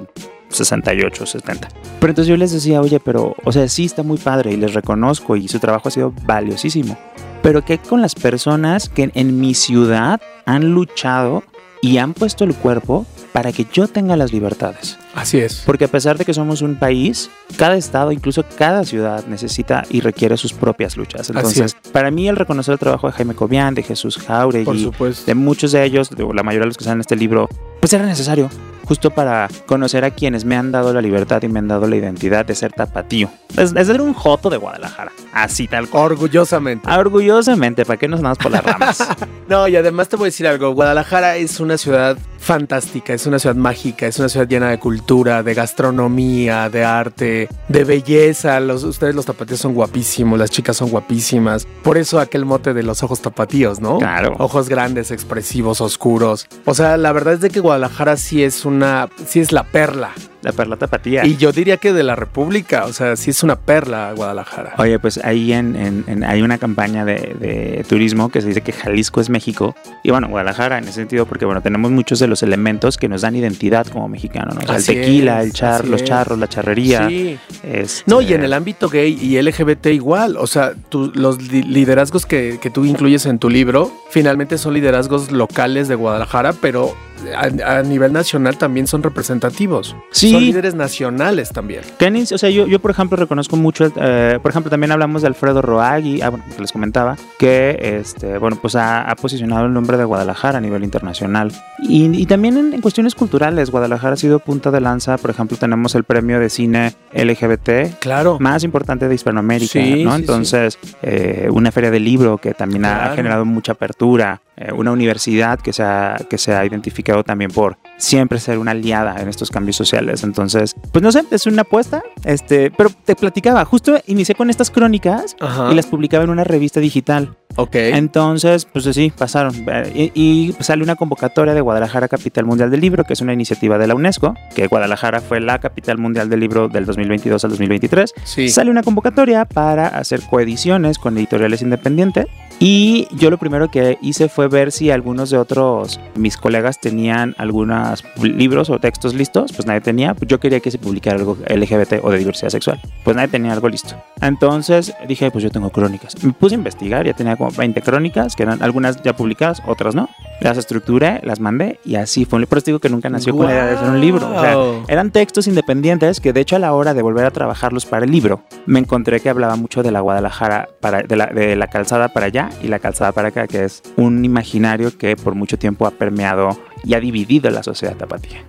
68, 0.48 1.26
70. 1.26 1.68
Pero 2.00 2.10
entonces 2.10 2.28
yo 2.28 2.36
les 2.36 2.52
decía, 2.52 2.80
oye, 2.80 3.00
pero, 3.00 3.34
o 3.44 3.52
sea, 3.52 3.68
sí 3.68 3.84
está 3.84 4.02
muy 4.02 4.18
padre 4.18 4.52
y 4.52 4.56
les 4.56 4.74
reconozco 4.74 5.36
y 5.36 5.48
su 5.48 5.58
trabajo 5.58 5.88
ha 5.88 5.92
sido 5.92 6.12
valiosísimo. 6.24 6.96
Pero 7.42 7.64
¿qué 7.64 7.78
con 7.78 8.00
las 8.00 8.14
personas 8.14 8.88
que 8.88 9.10
en 9.14 9.38
mi 9.38 9.54
ciudad 9.54 10.20
han 10.46 10.72
luchado 10.72 11.44
y 11.84 11.98
han 11.98 12.14
puesto 12.14 12.44
el 12.44 12.54
cuerpo 12.54 13.04
para 13.34 13.52
que 13.52 13.66
yo 13.70 13.86
tenga 13.88 14.16
las 14.16 14.32
libertades? 14.32 14.98
Así 15.14 15.38
es. 15.38 15.62
Porque 15.66 15.84
a 15.84 15.88
pesar 15.88 16.16
de 16.16 16.24
que 16.24 16.32
somos 16.32 16.62
un 16.62 16.76
país, 16.76 17.30
cada 17.58 17.76
estado, 17.76 18.10
incluso 18.10 18.42
cada 18.56 18.84
ciudad 18.84 19.26
necesita 19.26 19.84
y 19.90 20.00
requiere 20.00 20.38
sus 20.38 20.54
propias 20.54 20.96
luchas. 20.96 21.28
Entonces, 21.28 21.76
para 21.92 22.10
mí 22.10 22.26
el 22.26 22.36
reconocer 22.36 22.72
el 22.72 22.78
trabajo 22.78 23.06
de 23.06 23.12
Jaime 23.12 23.34
Cobian, 23.34 23.74
de 23.74 23.82
Jesús 23.82 24.16
Jauregui, 24.16 24.90
de 25.26 25.34
muchos 25.34 25.72
de 25.72 25.84
ellos, 25.84 26.08
de 26.08 26.24
la 26.32 26.42
mayoría 26.42 26.62
de 26.62 26.68
los 26.68 26.78
que 26.78 26.84
están 26.84 26.96
en 26.96 27.02
este 27.02 27.16
libro, 27.16 27.50
pues 27.84 27.92
era 27.92 28.06
necesario 28.06 28.48
justo 28.86 29.10
para 29.10 29.46
conocer 29.66 30.06
a 30.06 30.10
quienes 30.10 30.46
me 30.46 30.56
han 30.56 30.72
dado 30.72 30.94
la 30.94 31.02
libertad 31.02 31.42
y 31.42 31.48
me 31.48 31.58
han 31.58 31.68
dado 31.68 31.86
la 31.86 31.96
identidad 31.96 32.46
de 32.46 32.54
ser 32.54 32.72
tapatío. 32.72 33.30
Es, 33.58 33.74
es 33.76 33.86
ser 33.86 34.00
un 34.00 34.14
joto 34.14 34.48
de 34.48 34.56
Guadalajara, 34.56 35.12
así 35.34 35.68
tal 35.68 35.90
cual. 35.90 36.12
Orgullosamente. 36.12 36.90
Orgullosamente, 36.90 37.84
¿para 37.84 37.98
qué 37.98 38.08
nos 38.08 38.22
vamos 38.22 38.38
por 38.38 38.52
las 38.52 38.64
ramas? 38.64 39.06
no, 39.50 39.68
y 39.68 39.76
además 39.76 40.08
te 40.08 40.16
voy 40.16 40.24
a 40.24 40.28
decir 40.28 40.46
algo, 40.46 40.72
Guadalajara 40.72 41.36
es 41.36 41.60
una 41.60 41.76
ciudad 41.76 42.16
fantástica, 42.44 43.14
es 43.14 43.26
una 43.26 43.38
ciudad 43.38 43.56
mágica, 43.56 44.06
es 44.06 44.18
una 44.18 44.28
ciudad 44.28 44.46
llena 44.46 44.70
de 44.70 44.78
cultura, 44.78 45.42
de 45.42 45.54
gastronomía, 45.54 46.68
de 46.68 46.84
arte, 46.84 47.48
de 47.68 47.84
belleza. 47.84 48.60
Los, 48.60 48.84
ustedes 48.84 49.14
los 49.14 49.24
tapatíos 49.24 49.60
son 49.60 49.74
guapísimos, 49.74 50.38
las 50.38 50.50
chicas 50.50 50.76
son 50.76 50.90
guapísimas. 50.90 51.66
Por 51.82 51.98
eso 51.98 52.20
aquel 52.20 52.44
mote 52.44 52.74
de 52.74 52.82
los 52.82 53.02
ojos 53.02 53.20
tapatíos, 53.20 53.80
¿no? 53.80 53.98
Claro. 53.98 54.36
Ojos 54.38 54.68
grandes, 54.68 55.10
expresivos, 55.10 55.80
oscuros. 55.80 56.46
O 56.66 56.74
sea, 56.74 56.96
la 56.96 57.12
verdad 57.12 57.34
es 57.34 57.40
de 57.40 57.50
que 57.50 57.60
Guadalajara 57.60 58.16
sí 58.16 58.44
es 58.44 58.64
una, 58.64 59.08
sí 59.26 59.40
es 59.40 59.50
la 59.50 59.64
perla 59.64 60.12
la 60.44 60.52
perla 60.52 60.76
tapatía. 60.76 61.26
Y 61.26 61.36
yo 61.36 61.50
diría 61.52 61.78
que 61.78 61.92
de 61.92 62.02
la 62.04 62.14
República, 62.14 62.84
o 62.84 62.92
sea, 62.92 63.16
sí 63.16 63.30
es 63.30 63.42
una 63.42 63.56
perla 63.56 64.12
Guadalajara. 64.14 64.74
Oye, 64.78 64.98
pues 64.98 65.18
ahí 65.24 65.52
en, 65.52 65.74
en- 65.74 66.04
en- 66.06 66.22
hay 66.24 66.42
una 66.42 66.58
campaña 66.58 67.04
de, 67.04 67.34
de 67.40 67.84
turismo 67.88 68.28
que 68.28 68.40
se 68.40 68.48
dice 68.48 68.60
que 68.60 68.72
Jalisco 68.72 69.20
es 69.20 69.30
México. 69.30 69.74
Y 70.02 70.10
bueno, 70.10 70.28
Guadalajara 70.28 70.78
en 70.78 70.84
ese 70.84 70.92
sentido, 70.92 71.26
porque 71.26 71.44
bueno, 71.44 71.62
tenemos 71.62 71.90
muchos 71.90 72.18
de 72.18 72.26
los 72.28 72.42
elementos 72.42 72.96
que 72.98 73.08
nos 73.08 73.22
dan 73.22 73.34
identidad 73.36 73.86
como 73.86 74.08
mexicano, 74.08 74.52
¿no? 74.54 74.60
O 74.60 74.66
sea, 74.66 74.76
el 74.76 74.84
tequila, 74.84 75.40
es, 75.40 75.46
el 75.46 75.52
char, 75.54 75.88
los 75.88 76.04
charros, 76.04 76.38
la 76.38 76.48
charrería. 76.48 77.08
Sí. 77.08 77.38
este, 77.62 78.02
No, 78.06 78.20
y 78.20 78.32
en 78.34 78.44
el 78.44 78.52
ámbito 78.52 78.88
gay 78.88 79.18
y 79.20 79.40
LGBT 79.40 79.86
igual, 79.86 80.36
o 80.36 80.46
sea, 80.46 80.74
tú- 80.90 81.10
los 81.14 81.40
li- 81.50 81.62
liderazgos 81.62 82.26
que, 82.26 82.58
que 82.60 82.70
tú 82.70 82.84
incluyes 82.84 83.24
en 83.26 83.38
tu 83.38 83.48
libro 83.48 83.90
finalmente 84.10 84.58
son 84.58 84.74
liderazgos 84.74 85.32
locales 85.32 85.88
de 85.88 85.94
Guadalajara, 85.94 86.52
pero 86.52 86.94
a, 87.34 87.78
a 87.78 87.82
nivel 87.82 88.12
nacional 88.12 88.56
también 88.58 88.86
son 88.86 89.02
representativos. 89.02 89.96
Sí. 90.10 90.30
Son 90.32 90.40
líderes 90.42 90.74
nacionales 90.74 91.50
también. 91.50 91.82
Kennis, 91.98 92.32
o 92.32 92.38
sea, 92.38 92.50
yo, 92.50 92.66
yo 92.66 92.78
por 92.78 92.90
ejemplo 92.90 93.16
reconozco 93.16 93.56
mucho, 93.56 93.90
eh, 93.96 94.38
por 94.42 94.50
ejemplo, 94.50 94.70
también 94.70 94.92
hablamos 94.92 95.22
de 95.22 95.28
Alfredo 95.28 95.62
Roagui, 95.62 96.22
ah, 96.22 96.30
bueno, 96.30 96.44
que 96.54 96.60
les 96.60 96.72
comentaba, 96.72 97.16
que, 97.38 97.78
este, 98.00 98.38
bueno, 98.38 98.58
pues 98.60 98.76
ha, 98.76 99.02
ha 99.10 99.14
posicionado 99.16 99.66
el 99.66 99.72
nombre 99.72 99.96
de 99.96 100.04
Guadalajara 100.04 100.58
a 100.58 100.60
nivel 100.60 100.84
internacional. 100.84 101.52
Y, 101.82 102.04
y 102.16 102.26
también 102.26 102.56
en, 102.56 102.74
en 102.74 102.80
cuestiones 102.80 103.14
culturales, 103.14 103.70
Guadalajara 103.70 104.14
ha 104.14 104.16
sido 104.16 104.38
punta 104.38 104.70
de 104.70 104.80
lanza, 104.80 105.16
por 105.18 105.30
ejemplo, 105.30 105.56
tenemos 105.56 105.94
el 105.94 106.04
premio 106.04 106.38
de 106.40 106.48
cine 106.50 106.94
LGBT 107.12 107.98
Claro. 108.00 108.38
más 108.40 108.64
importante 108.64 109.08
de 109.08 109.14
Hispanoamérica, 109.14 109.72
Sí, 109.72 110.04
¿no? 110.04 110.10
sí, 110.14 110.20
Entonces, 110.20 110.78
eh, 111.02 111.48
una 111.52 111.70
feria 111.72 111.90
de 111.90 112.00
libro 112.00 112.38
que 112.38 112.54
también 112.54 112.84
ha- 112.84 113.14
generado 113.14 113.44
mucha 113.44 113.72
apertura, 113.72 114.40
una 114.76 114.92
universidad 114.92 115.58
que 115.60 115.72
se, 115.72 115.82
ha, 115.82 116.16
que 116.28 116.38
se 116.38 116.54
ha 116.54 116.64
identificado 116.64 117.24
también 117.24 117.50
por 117.50 117.78
siempre 117.96 118.38
ser 118.38 118.58
una 118.58 118.72
aliada 118.72 119.20
en 119.20 119.28
estos 119.28 119.50
cambios 119.50 119.76
sociales. 119.76 120.22
Entonces, 120.24 120.74
pues 120.92 121.02
no 121.02 121.12
sé, 121.12 121.24
es 121.30 121.46
una 121.46 121.62
apuesta, 121.62 122.02
este, 122.24 122.70
pero 122.70 122.90
te 123.04 123.16
platicaba, 123.16 123.64
justo 123.64 123.98
inicié 124.06 124.34
con 124.34 124.50
estas 124.50 124.70
crónicas 124.70 125.36
Ajá. 125.40 125.72
y 125.72 125.74
las 125.74 125.86
publicaba 125.86 126.24
en 126.24 126.30
una 126.30 126.44
revista 126.44 126.80
digital. 126.80 127.36
Ok. 127.56 127.74
Entonces, 127.76 128.64
pues 128.64 128.84
sí, 128.84 129.12
pasaron. 129.16 129.54
Eh, 129.68 130.10
Y, 130.14 130.20
y, 130.20 130.52
sale 130.60 130.82
una 130.82 130.96
convocatoria 130.96 131.54
de 131.54 131.60
Guadalajara 131.60 132.08
Capital 132.08 132.44
Mundial 132.44 132.70
del 132.70 132.80
Libro, 132.80 133.04
que 133.04 133.12
es 133.12 133.20
una 133.20 133.32
iniciativa 133.32 133.78
de 133.78 133.86
la 133.86 133.94
UNESCO, 133.94 134.34
que 134.54 134.66
Guadalajara 134.66 135.20
fue 135.20 135.40
la 135.40 135.58
capital 135.58 135.98
mundial 135.98 136.28
del 136.28 136.40
libro 136.40 136.68
del 136.68 136.84
2022 136.84 137.44
al 137.44 137.50
2023. 137.50 138.12
sí. 138.24 138.48
Sale 138.48 138.70
una 138.70 138.82
convocatoria 138.82 139.44
para 139.44 139.88
hacer 139.88 140.20
coediciones 140.22 140.98
con 140.98 141.16
editoriales 141.16 141.62
independientes. 141.62 142.26
Y 142.60 143.08
yo 143.16 143.30
lo 143.30 143.38
primero 143.38 143.70
que 143.70 143.98
hice 144.00 144.28
fue 144.28 144.48
ver 144.48 144.70
si 144.70 144.90
algunos 144.90 145.30
de 145.30 145.38
otros 145.38 146.00
mis 146.14 146.36
colegas 146.36 146.80
tenían 146.80 147.34
algunos 147.36 148.04
libros 148.22 148.70
o 148.70 148.78
textos 148.78 149.14
listos. 149.14 149.52
Pues 149.52 149.66
nadie 149.66 149.80
tenía. 149.80 150.14
Yo 150.26 150.38
quería 150.38 150.60
que 150.60 150.70
se 150.70 150.78
publicara 150.78 151.18
algo 151.18 151.36
LGBT 151.48 151.94
o 152.02 152.10
de 152.10 152.18
diversidad 152.18 152.50
sexual. 152.50 152.80
Pues 153.02 153.16
nadie 153.16 153.28
tenía 153.28 153.52
algo 153.52 153.68
listo. 153.68 153.96
Entonces 154.20 154.94
dije, 155.08 155.30
pues 155.30 155.42
yo 155.42 155.50
tengo 155.50 155.70
crónicas. 155.70 156.22
Me 156.22 156.32
puse 156.32 156.54
a 156.54 156.58
investigar, 156.58 157.04
ya 157.04 157.12
tenía 157.12 157.36
como 157.36 157.43
20 157.50 157.80
crónicas, 157.82 158.36
que 158.36 158.42
eran 158.42 158.62
algunas 158.62 159.02
ya 159.02 159.14
publicadas, 159.14 159.62
otras 159.66 159.94
no. 159.94 160.08
Las 160.40 160.58
estructuré, 160.58 161.20
las 161.22 161.40
mandé 161.40 161.78
y 161.84 161.94
así 161.94 162.24
fue. 162.24 162.44
Por 162.46 162.58
eso 162.58 162.66
digo 162.66 162.80
que 162.80 162.88
nunca 162.88 163.08
nació 163.08 163.36
con 163.36 163.46
la 163.46 163.52
idea 163.52 163.82
de 163.82 163.88
un 163.88 164.00
libro. 164.00 164.26
O 164.26 164.40
sea, 164.40 164.56
eran 164.88 165.10
textos 165.10 165.46
independientes 165.46 166.20
que 166.20 166.32
de 166.32 166.40
hecho 166.40 166.56
a 166.56 166.58
la 166.58 166.72
hora 166.72 166.92
de 166.92 167.02
volver 167.02 167.24
a 167.24 167.30
trabajarlos 167.30 167.86
para 167.86 168.04
el 168.04 168.10
libro, 168.10 168.42
me 168.66 168.80
encontré 168.80 169.20
que 169.20 169.30
hablaba 169.30 169.56
mucho 169.56 169.82
de 169.82 169.90
la 169.90 170.00
Guadalajara, 170.00 170.68
para, 170.80 171.02
de, 171.02 171.16
la, 171.16 171.26
de 171.26 171.56
la 171.56 171.68
calzada 171.68 172.08
para 172.08 172.26
allá 172.26 172.50
y 172.62 172.68
la 172.68 172.78
calzada 172.78 173.12
para 173.12 173.28
acá, 173.28 173.46
que 173.46 173.64
es 173.64 173.82
un 173.96 174.24
imaginario 174.24 174.96
que 174.96 175.16
por 175.16 175.34
mucho 175.34 175.58
tiempo 175.58 175.86
ha 175.86 175.92
permeado 175.92 176.58
y 176.82 176.94
ha 176.94 177.00
dividido 177.00 177.50
la 177.50 177.62
sociedad 177.62 177.96
tapatía. 177.96 178.44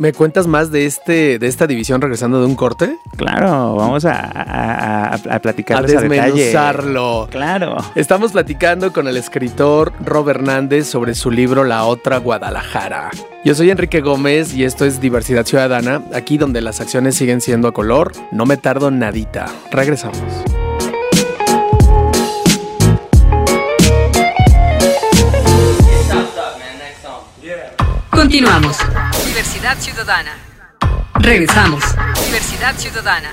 ¿Me 0.00 0.14
cuentas 0.14 0.46
más 0.46 0.72
de 0.72 0.86
este 0.86 1.38
de 1.38 1.46
esta 1.46 1.66
división 1.66 2.00
regresando 2.00 2.40
de 2.40 2.46
un 2.46 2.54
corte? 2.54 2.96
Claro, 3.18 3.74
vamos 3.74 4.06
a, 4.06 4.14
a, 4.14 5.08
a, 5.08 5.14
a 5.14 5.40
A 5.76 5.82
desmenuzarlo. 5.82 7.28
Claro. 7.30 7.76
Estamos 7.94 8.32
platicando 8.32 8.94
con 8.94 9.08
el 9.08 9.18
escritor 9.18 9.92
Rob 10.02 10.30
Hernández 10.30 10.86
sobre 10.86 11.14
su 11.14 11.30
libro 11.30 11.64
La 11.64 11.84
otra 11.84 12.16
Guadalajara. 12.16 13.10
Yo 13.44 13.54
soy 13.54 13.68
Enrique 13.70 14.00
Gómez 14.00 14.54
y 14.54 14.64
esto 14.64 14.86
es 14.86 15.02
Diversidad 15.02 15.44
Ciudadana, 15.44 16.00
aquí 16.14 16.38
donde 16.38 16.62
las 16.62 16.80
acciones 16.80 17.14
siguen 17.14 17.42
siendo 17.42 17.68
a 17.68 17.72
color. 17.74 18.12
No 18.32 18.46
me 18.46 18.56
tardo 18.56 18.90
nadita. 18.90 19.48
Regresamos. 19.70 20.16
Continuamos. 28.10 28.78
Diversidad 29.60 29.82
Ciudadana. 29.82 30.32
Regresamos. 31.16 31.84
Diversidad 32.24 32.74
Ciudadana. 32.78 33.30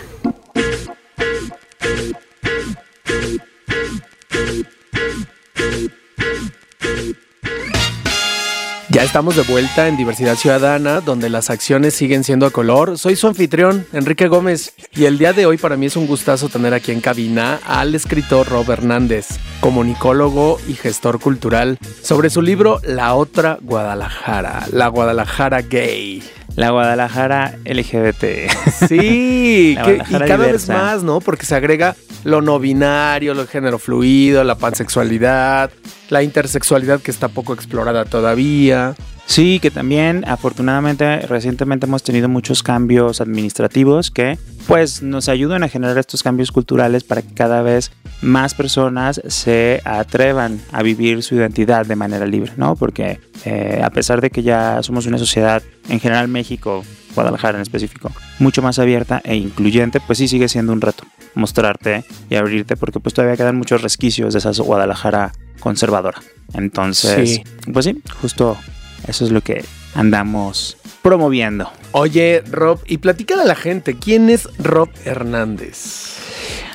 Estamos 9.08 9.38
de 9.38 9.44
vuelta 9.44 9.88
en 9.88 9.96
Diversidad 9.96 10.36
Ciudadana, 10.36 11.00
donde 11.00 11.30
las 11.30 11.50
acciones 11.50 11.94
siguen 11.94 12.26
siendo 12.26 12.46
a 12.46 12.52
color. 12.52 12.98
Soy 12.98 13.16
su 13.16 13.28
anfitrión, 13.28 13.86
Enrique 13.94 14.28
Gómez, 14.28 14.74
y 14.94 15.06
el 15.06 15.18
día 15.18 15.32
de 15.32 15.46
hoy 15.46 15.58
para 15.58 15.78
mí 15.78 15.86
es 15.86 15.96
un 15.96 16.08
gustazo 16.08 16.50
tener 16.50 16.74
aquí 16.74 16.92
en 16.92 17.00
cabina 17.00 17.62
al 17.66 17.96
escritor 17.96 18.50
Rob 18.50 18.70
Hernández, 18.70 19.28
comunicólogo 19.62 20.60
y 20.68 20.74
gestor 20.74 21.22
cultural, 21.22 21.80
sobre 22.02 22.30
su 22.30 22.42
libro 22.42 22.82
La 22.84 23.16
otra 23.16 23.58
Guadalajara, 23.62 24.68
la 24.74 24.90
Guadalajara 24.90 25.62
gay. 25.62 26.22
La 26.58 26.72
Guadalajara 26.72 27.56
LGBT. 27.66 28.50
Sí, 28.90 29.76
La 29.78 29.84
que- 29.84 30.02
y 30.10 30.14
cada 30.28 30.38
vez 30.48 30.68
más, 30.68 31.04
¿no? 31.04 31.22
Porque 31.22 31.46
se 31.46 31.56
agrega 31.56 31.96
lo 32.24 32.42
no 32.42 32.60
binario, 32.60 33.34
lo 33.36 33.46
género 33.48 33.78
fluido, 33.80 34.44
la 34.44 34.56
pansexualidad, 34.56 35.70
la 36.10 36.24
intersexualidad 36.24 37.00
que 37.00 37.12
está 37.12 37.28
poco 37.30 37.54
explorada 37.54 38.06
todavía. 38.06 38.96
Sí, 39.28 39.60
que 39.62 39.70
también 39.72 40.24
afortunadamente 40.28 41.20
recientemente 41.28 41.86
hemos 41.86 42.02
tenido 42.02 42.28
muchos 42.28 42.64
cambios 42.64 43.22
administrativos 43.22 44.10
que 44.10 44.38
pues 44.68 45.02
nos 45.02 45.30
ayudan 45.30 45.64
a 45.64 45.70
generar 45.70 45.98
estos 45.98 46.24
cambios 46.24 46.52
culturales 46.52 47.04
para 47.04 47.22
que 47.22 47.34
cada 47.34 47.62
vez 47.62 47.92
más 48.22 48.54
personas 48.54 49.22
se 49.28 49.82
atrevan 49.86 50.60
a 50.72 50.84
vivir 50.84 51.24
su 51.24 51.36
identidad 51.36 51.86
de 51.86 51.96
manera 51.96 52.26
libre, 52.26 52.52
¿no? 52.58 52.76
Porque 52.76 53.20
eh, 53.46 53.82
a 53.84 53.90
pesar 53.90 54.22
de 54.22 54.30
que 54.30 54.44
ya 54.44 54.82
somos 54.84 55.06
una 55.06 55.18
sociedad, 55.18 55.64
en 55.90 56.00
general 56.00 56.28
México, 56.28 56.84
Guadalajara 57.16 57.58
en 57.58 57.62
específico, 57.62 58.12
mucho 58.40 58.62
más 58.62 58.78
abierta 58.80 59.22
e 59.24 59.36
incluyente, 59.36 60.00
pues 60.00 60.20
sí 60.20 60.28
sigue 60.28 60.48
siendo 60.50 60.74
un 60.74 60.82
reto 60.82 61.04
mostrarte 61.34 62.04
y 62.30 62.36
abrirte 62.36 62.76
porque 62.76 63.00
pues 63.00 63.14
todavía 63.14 63.38
quedan 63.38 63.56
muchos 63.58 63.82
resquicios 63.82 64.34
de 64.34 64.40
esa 64.40 64.52
Guadalajara 64.52 65.32
conservadora. 65.60 66.20
Entonces, 66.54 67.36
Sí. 67.36 67.44
pues 67.72 67.86
sí, 67.86 68.02
justo 68.22 68.58
eso 69.08 69.26
es 69.26 69.32
lo 69.32 69.42
que 69.42 69.64
andamos 69.96 70.77
promoviendo. 71.08 71.72
Oye, 71.94 72.44
Rob, 72.52 72.82
y 72.86 72.98
platícale 72.98 73.44
a 73.44 73.46
la 73.46 73.56
gente, 73.56 73.96
¿quién 73.98 74.30
es 74.30 74.50
Rob 74.60 74.90
Hernández? 75.06 76.18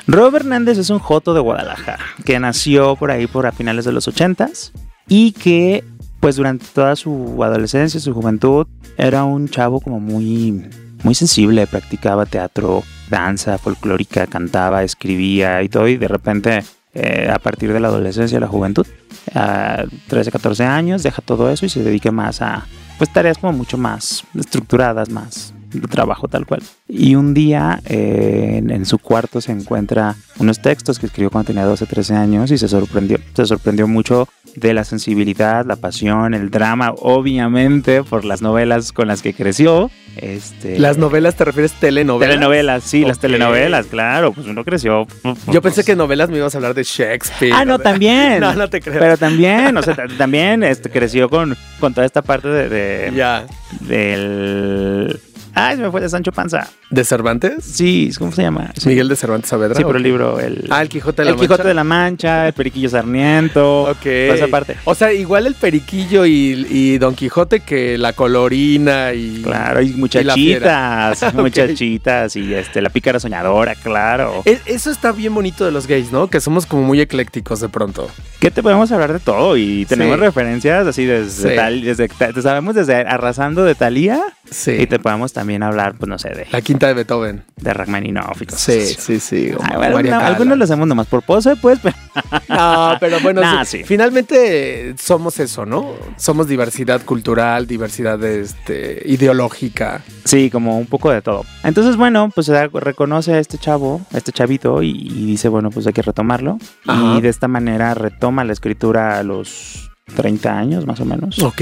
Rob 0.07 0.35
Hernández 0.35 0.79
es 0.79 0.89
un 0.89 0.97
joto 0.97 1.35
de 1.35 1.39
Guadalajara 1.39 2.03
que 2.25 2.39
nació 2.39 2.95
por 2.95 3.11
ahí 3.11 3.27
por 3.27 3.45
a 3.45 3.51
finales 3.51 3.85
de 3.85 3.91
los 3.91 4.07
80s 4.07 4.71
y 5.07 5.33
que 5.33 5.83
pues 6.19 6.35
durante 6.35 6.65
toda 6.73 6.95
su 6.95 7.43
adolescencia, 7.43 7.99
su 7.99 8.11
juventud, 8.11 8.65
era 8.97 9.23
un 9.23 9.49
chavo 9.49 9.79
como 9.79 9.99
muy 9.99 10.67
muy 11.03 11.13
sensible, 11.13 11.67
practicaba 11.67 12.25
teatro, 12.25 12.81
danza 13.11 13.59
folclórica, 13.59 14.25
cantaba, 14.25 14.81
escribía 14.81 15.61
y 15.61 15.69
todo 15.69 15.87
y 15.87 15.97
de 15.97 16.07
repente 16.07 16.63
eh, 16.95 17.29
a 17.31 17.37
partir 17.37 17.71
de 17.71 17.79
la 17.79 17.89
adolescencia 17.89 18.37
y 18.37 18.41
la 18.41 18.47
juventud, 18.47 18.87
a 19.35 19.83
13, 20.07 20.31
14 20.31 20.63
años, 20.63 21.03
deja 21.03 21.21
todo 21.21 21.51
eso 21.51 21.67
y 21.67 21.69
se 21.69 21.83
dedica 21.83 22.11
más 22.11 22.41
a 22.41 22.65
pues 22.97 23.11
tareas 23.11 23.37
como 23.37 23.53
mucho 23.53 23.77
más 23.77 24.23
estructuradas, 24.35 25.09
más 25.09 25.53
trabajo 25.89 26.27
tal 26.27 26.45
cual. 26.45 26.61
Y 26.87 27.15
un 27.15 27.33
día 27.33 27.81
eh, 27.85 28.55
en, 28.57 28.69
en 28.71 28.85
su 28.85 28.99
cuarto 28.99 29.41
se 29.41 29.51
encuentra 29.51 30.15
unos 30.39 30.61
textos 30.61 30.99
que 30.99 31.05
escribió 31.07 31.29
cuando 31.29 31.47
tenía 31.47 31.65
12, 31.65 31.85
13 31.85 32.15
años 32.15 32.51
y 32.51 32.57
se 32.57 32.67
sorprendió, 32.67 33.17
se 33.35 33.45
sorprendió 33.45 33.87
mucho 33.87 34.27
de 34.55 34.73
la 34.75 34.83
sensibilidad, 34.83 35.65
la 35.65 35.75
pasión, 35.77 36.33
el 36.35 36.51
drama, 36.51 36.93
obviamente 36.99 38.03
por 38.03 38.23
las 38.23 38.41
novelas 38.43 38.91
con 38.91 39.07
las 39.07 39.21
que 39.23 39.33
creció. 39.33 39.89
Este, 40.15 40.77
¿Las 40.77 40.99
novelas 40.99 41.35
te 41.35 41.43
refieres 41.43 41.71
telenovelas? 41.73 42.29
telenovelas, 42.35 42.83
sí, 42.83 43.03
las 43.03 43.17
telenovelas, 43.17 43.87
claro, 43.87 44.31
pues 44.31 44.45
uno 44.45 44.63
creció. 44.63 45.07
Yo 45.51 45.59
pensé 45.63 45.83
que 45.83 45.95
novelas 45.95 46.29
me 46.29 46.37
ibas 46.37 46.53
a 46.53 46.59
hablar 46.59 46.75
de 46.75 46.83
Shakespeare. 46.83 47.51
Ah, 47.55 47.65
no, 47.65 47.79
de- 47.79 47.83
también. 47.83 48.39
no, 48.41 48.53
no 48.53 48.69
te 48.69 48.79
creo. 48.79 48.99
Pero 48.99 49.17
también, 49.17 49.75
o 49.75 49.81
sea, 49.81 49.95
ta- 49.95 50.05
también 50.19 50.61
este, 50.63 50.91
creció 50.91 51.29
con, 51.31 51.57
con 51.79 51.95
toda 51.95 52.05
esta 52.05 52.21
parte 52.21 52.47
de, 52.47 52.69
de- 52.69 53.11
ya. 53.15 53.47
del... 53.81 55.19
Ay, 55.55 55.77
me 55.77 55.89
fue 55.91 56.01
de 56.01 56.09
Sancho 56.09 56.31
Panza. 56.31 56.67
¿De 56.89 57.03
Cervantes? 57.03 57.63
Sí, 57.63 58.11
¿cómo 58.17 58.31
se 58.31 58.41
llama? 58.41 58.71
Sí. 58.77 58.89
Miguel 58.89 59.07
de 59.07 59.15
Cervantes 59.15 59.49
Saavedra. 59.49 59.75
Sí, 59.75 59.83
pero 59.83 59.93
¿o 59.95 59.97
el 59.97 60.03
libro, 60.03 60.39
el, 60.39 60.67
Ah, 60.69 60.81
el 60.81 60.89
Quijote 60.89 61.21
de 61.21 61.25
la 61.25 61.31
el 61.31 61.35
Quijote 61.37 61.49
Mancha. 61.59 61.67
de 61.67 61.73
la 61.73 61.83
Mancha, 61.83 62.47
el 62.47 62.53
Periquillo 62.53 62.89
Sarmiento. 62.89 63.83
Ok. 63.83 63.97
toda 64.01 64.35
esa 64.35 64.47
parte. 64.47 64.77
O 64.85 64.95
sea, 64.95 65.11
igual 65.13 65.47
el 65.47 65.55
Periquillo 65.55 66.25
y, 66.25 66.65
y 66.69 66.97
Don 66.97 67.15
Quijote 67.15 67.59
que 67.61 67.97
la 67.97 68.13
colorina 68.13 69.13
y. 69.13 69.41
Claro, 69.43 69.81
y 69.81 69.89
muchachitas, 69.93 71.33
muchachitas 71.33 72.35
y 72.35 72.53
este 72.53 72.81
la 72.81 72.89
pícara 72.89 73.19
soñadora, 73.19 73.75
claro. 73.75 74.41
E- 74.45 74.59
Eso 74.65 74.91
está 74.91 75.11
bien 75.11 75.33
bonito 75.33 75.65
de 75.65 75.71
los 75.71 75.87
gays, 75.87 76.11
¿no? 76.11 76.27
Que 76.27 76.39
somos 76.39 76.65
como 76.65 76.83
muy 76.83 76.99
eclécticos 77.01 77.59
de 77.59 77.69
pronto. 77.69 78.09
¿Qué 78.39 78.51
te 78.51 78.61
podemos 78.61 78.91
hablar 78.91 79.13
de 79.13 79.19
todo? 79.19 79.55
Y 79.57 79.85
tenemos 79.85 80.15
Sí. 80.17 80.21
referencias 80.21 80.87
así 80.87 81.05
desde 81.05 81.49
Sí. 81.51 81.55
tal, 81.55 81.81
desde 81.81 82.07
te 82.07 82.41
sabemos 82.41 82.75
desde 82.75 82.95
arrasando 82.95 83.63
de 83.63 83.75
Thalía 83.75 84.21
Sí. 84.49 84.71
y 84.79 84.87
te 84.87 84.99
podemos 84.99 85.31
también 85.33 85.42
hablar, 85.63 85.95
pues 85.97 86.07
no 86.09 86.17
sé, 86.17 86.29
de, 86.29 86.47
La 86.51 86.61
quinta 86.61 86.87
de 86.87 86.93
Beethoven. 86.93 87.43
de 87.57 87.73
Rachmaninoff 87.73 88.41
y 88.41 88.45
cosas 88.45 88.61
Sí, 88.61 88.71
así. 88.79 88.95
sí, 88.99 89.19
sí. 89.19 89.51
Ay, 89.61 89.91
bueno, 89.91 90.09
no, 90.11 90.19
algunos 90.19 90.57
lo 90.57 90.63
hacemos 90.63 90.87
nomás 90.87 91.07
por 91.07 91.23
pose, 91.23 91.55
pues, 91.57 91.79
pero 91.81 91.95
No, 92.49 92.95
pero 92.99 93.19
bueno, 93.21 93.41
Nah, 93.43 93.63
sí, 93.65 93.79
sí. 93.79 93.83
finalmente 93.83 94.95
somos 94.97 95.39
eso, 95.39 95.65
¿no? 95.65 95.93
Somos 96.17 96.47
diversidad 96.47 97.01
cultural, 97.03 97.67
diversidad 97.67 98.23
este, 98.23 99.01
ideológica. 99.05 100.01
sí, 100.25 100.49
como 100.49 100.77
un 100.77 100.85
poco 100.87 101.11
de 101.11 101.21
todo. 101.21 101.43
Entonces, 101.63 101.95
bueno, 101.97 102.29
pues 102.33 102.47
reconoce 102.47 103.33
a 103.33 103.39
este 103.39 103.57
chavo, 103.57 104.01
a 104.13 104.17
este 104.17 104.31
chavito, 104.31 104.81
y, 104.83 104.91
y 104.91 105.25
dice, 105.25 105.49
bueno, 105.49 105.69
pues 105.71 105.87
hay 105.87 105.93
que 105.93 106.01
retomarlo. 106.01 106.57
Ajá. 106.87 107.15
Y 107.17 107.21
de 107.21 107.29
esta 107.29 107.47
manera 107.47 107.93
retoma 107.93 108.43
la 108.43 108.53
escritura 108.53 109.19
a 109.19 109.23
los 109.23 109.89
30 110.15 110.57
años, 110.57 110.85
más 110.85 110.99
o 110.99 111.05
menos. 111.05 111.39
Ok. 111.39 111.61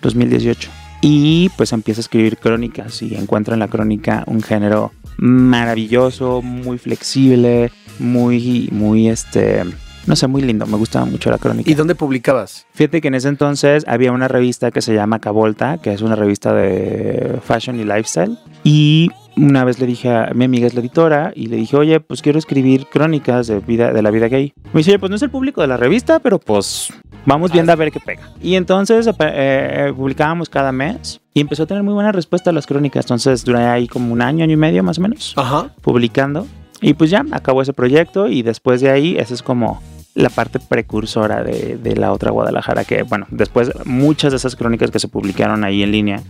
2018. 0.00 0.70
Y 1.04 1.50
pues 1.56 1.72
empieza 1.72 1.98
a 1.98 2.02
escribir 2.02 2.38
crónicas 2.38 3.02
y 3.02 3.16
encuentra 3.16 3.54
en 3.54 3.60
la 3.60 3.66
crónica 3.68 4.22
un 4.28 4.40
género 4.40 4.92
maravilloso, 5.18 6.42
muy 6.42 6.78
flexible, 6.78 7.72
muy, 7.98 8.68
muy, 8.70 9.08
este, 9.08 9.64
no 10.06 10.14
sé, 10.14 10.28
muy 10.28 10.42
lindo. 10.42 10.64
Me 10.64 10.76
gusta 10.76 11.04
mucho 11.04 11.28
la 11.30 11.38
crónica. 11.38 11.68
¿Y 11.68 11.74
dónde 11.74 11.96
publicabas? 11.96 12.66
Fíjate 12.72 13.00
que 13.00 13.08
en 13.08 13.14
ese 13.14 13.28
entonces 13.28 13.84
había 13.88 14.12
una 14.12 14.28
revista 14.28 14.70
que 14.70 14.80
se 14.80 14.94
llama 14.94 15.18
Cavolta, 15.18 15.78
que 15.78 15.92
es 15.92 16.02
una 16.02 16.14
revista 16.14 16.54
de 16.54 17.40
fashion 17.42 17.80
y 17.80 17.84
lifestyle. 17.84 18.38
Y 18.62 19.10
una 19.36 19.64
vez 19.64 19.80
le 19.80 19.86
dije 19.86 20.08
a 20.08 20.30
mi 20.34 20.44
amiga 20.44 20.68
es 20.68 20.74
la 20.74 20.80
editora 20.80 21.32
y 21.34 21.46
le 21.46 21.56
dije, 21.56 21.76
oye, 21.76 21.98
pues 21.98 22.22
quiero 22.22 22.38
escribir 22.38 22.86
crónicas 22.86 23.48
de 23.48 23.58
vida 23.58 23.92
de 23.92 24.02
la 24.02 24.12
vida 24.12 24.28
gay. 24.28 24.52
Me 24.72 24.78
dice, 24.78 24.92
oye, 24.92 24.98
pues 25.00 25.10
no 25.10 25.16
es 25.16 25.22
el 25.22 25.30
público 25.30 25.62
de 25.62 25.66
la 25.66 25.76
revista, 25.76 26.20
pero 26.20 26.38
pues 26.38 26.92
vamos 27.26 27.52
viendo 27.52 27.72
a 27.72 27.76
ver 27.76 27.90
qué 27.92 28.00
pega. 28.00 28.30
Y 28.40 28.56
entonces 28.56 29.06
eh, 29.06 29.12
eh, 29.18 29.92
publicábamos 29.96 30.48
cada 30.48 30.72
mes 30.72 31.20
y 31.34 31.40
empezó 31.40 31.64
a 31.64 31.66
tener 31.66 31.82
muy 31.82 31.94
buena 31.94 32.12
respuesta 32.12 32.50
a 32.50 32.52
las 32.52 32.66
crónicas. 32.66 33.04
Entonces 33.06 33.44
duré 33.44 33.64
ahí 33.64 33.88
como 33.88 34.12
un 34.12 34.22
año, 34.22 34.44
año 34.44 34.54
y 34.54 34.56
medio 34.56 34.82
más 34.82 34.98
o 34.98 35.00
menos 35.02 35.34
Ajá. 35.36 35.70
publicando. 35.80 36.46
Y 36.80 36.94
pues 36.94 37.10
ya 37.10 37.24
acabó 37.30 37.62
ese 37.62 37.72
proyecto 37.72 38.26
y 38.26 38.42
después 38.42 38.80
de 38.80 38.90
ahí, 38.90 39.16
esa 39.16 39.34
es 39.34 39.42
como 39.42 39.80
la 40.14 40.28
parte 40.28 40.58
precursora 40.58 41.42
de, 41.42 41.76
de 41.76 41.96
la 41.96 42.12
otra 42.12 42.30
Guadalajara, 42.32 42.84
que 42.84 43.02
bueno, 43.04 43.26
después 43.30 43.70
muchas 43.84 44.32
de 44.32 44.36
esas 44.36 44.56
crónicas 44.56 44.90
que 44.90 44.98
se 44.98 45.08
publicaron 45.08 45.64
ahí 45.64 45.82
en 45.82 45.92
línea, 45.92 46.22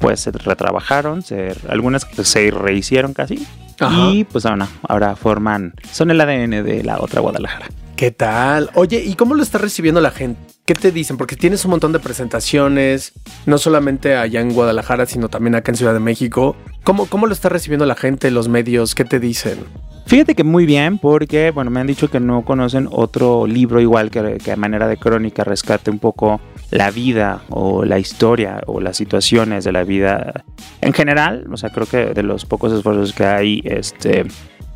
pues 0.00 0.20
se 0.20 0.32
retrabajaron, 0.32 1.22
se, 1.22 1.54
algunas 1.68 2.06
se 2.22 2.50
rehicieron 2.50 3.12
casi. 3.12 3.46
Ajá. 3.86 4.10
Y 4.10 4.24
pues 4.24 4.46
ahora, 4.46 4.68
ahora 4.88 5.16
forman, 5.16 5.74
son 5.90 6.10
el 6.10 6.20
ADN 6.20 6.64
de 6.64 6.82
la 6.84 7.00
otra 7.00 7.20
Guadalajara. 7.20 7.68
¿Qué 7.96 8.10
tal? 8.10 8.70
Oye, 8.74 9.02
¿y 9.04 9.14
cómo 9.14 9.34
lo 9.34 9.42
está 9.42 9.58
recibiendo 9.58 10.00
la 10.00 10.10
gente? 10.10 10.40
¿Qué 10.70 10.74
te 10.76 10.92
dicen? 10.92 11.16
Porque 11.16 11.34
tienes 11.34 11.64
un 11.64 11.72
montón 11.72 11.90
de 11.90 11.98
presentaciones, 11.98 13.12
no 13.44 13.58
solamente 13.58 14.14
allá 14.14 14.40
en 14.40 14.54
Guadalajara, 14.54 15.04
sino 15.04 15.28
también 15.28 15.56
acá 15.56 15.72
en 15.72 15.76
Ciudad 15.76 15.92
de 15.92 15.98
México. 15.98 16.54
¿Cómo, 16.84 17.06
cómo 17.06 17.26
lo 17.26 17.32
está 17.32 17.48
recibiendo 17.48 17.86
la 17.86 17.96
gente, 17.96 18.30
los 18.30 18.46
medios? 18.46 18.94
¿Qué 18.94 19.04
te 19.04 19.18
dicen? 19.18 19.64
Fíjate 20.06 20.36
que 20.36 20.44
muy 20.44 20.66
bien, 20.66 20.98
porque 20.98 21.50
bueno, 21.50 21.72
me 21.72 21.80
han 21.80 21.88
dicho 21.88 22.08
que 22.08 22.20
no 22.20 22.44
conocen 22.44 22.88
otro 22.88 23.48
libro 23.48 23.80
igual 23.80 24.12
que, 24.12 24.38
que 24.38 24.52
a 24.52 24.56
manera 24.56 24.86
de 24.86 24.96
crónica 24.96 25.42
rescate 25.42 25.90
un 25.90 25.98
poco 25.98 26.40
la 26.70 26.92
vida 26.92 27.42
o 27.48 27.84
la 27.84 27.98
historia 27.98 28.60
o 28.68 28.80
las 28.80 28.96
situaciones 28.96 29.64
de 29.64 29.72
la 29.72 29.82
vida 29.82 30.44
en 30.82 30.92
general. 30.92 31.48
O 31.52 31.56
sea, 31.56 31.70
creo 31.70 31.86
que 31.86 32.14
de 32.14 32.22
los 32.22 32.44
pocos 32.44 32.72
esfuerzos 32.72 33.12
que 33.12 33.24
hay 33.24 33.60
este, 33.64 34.24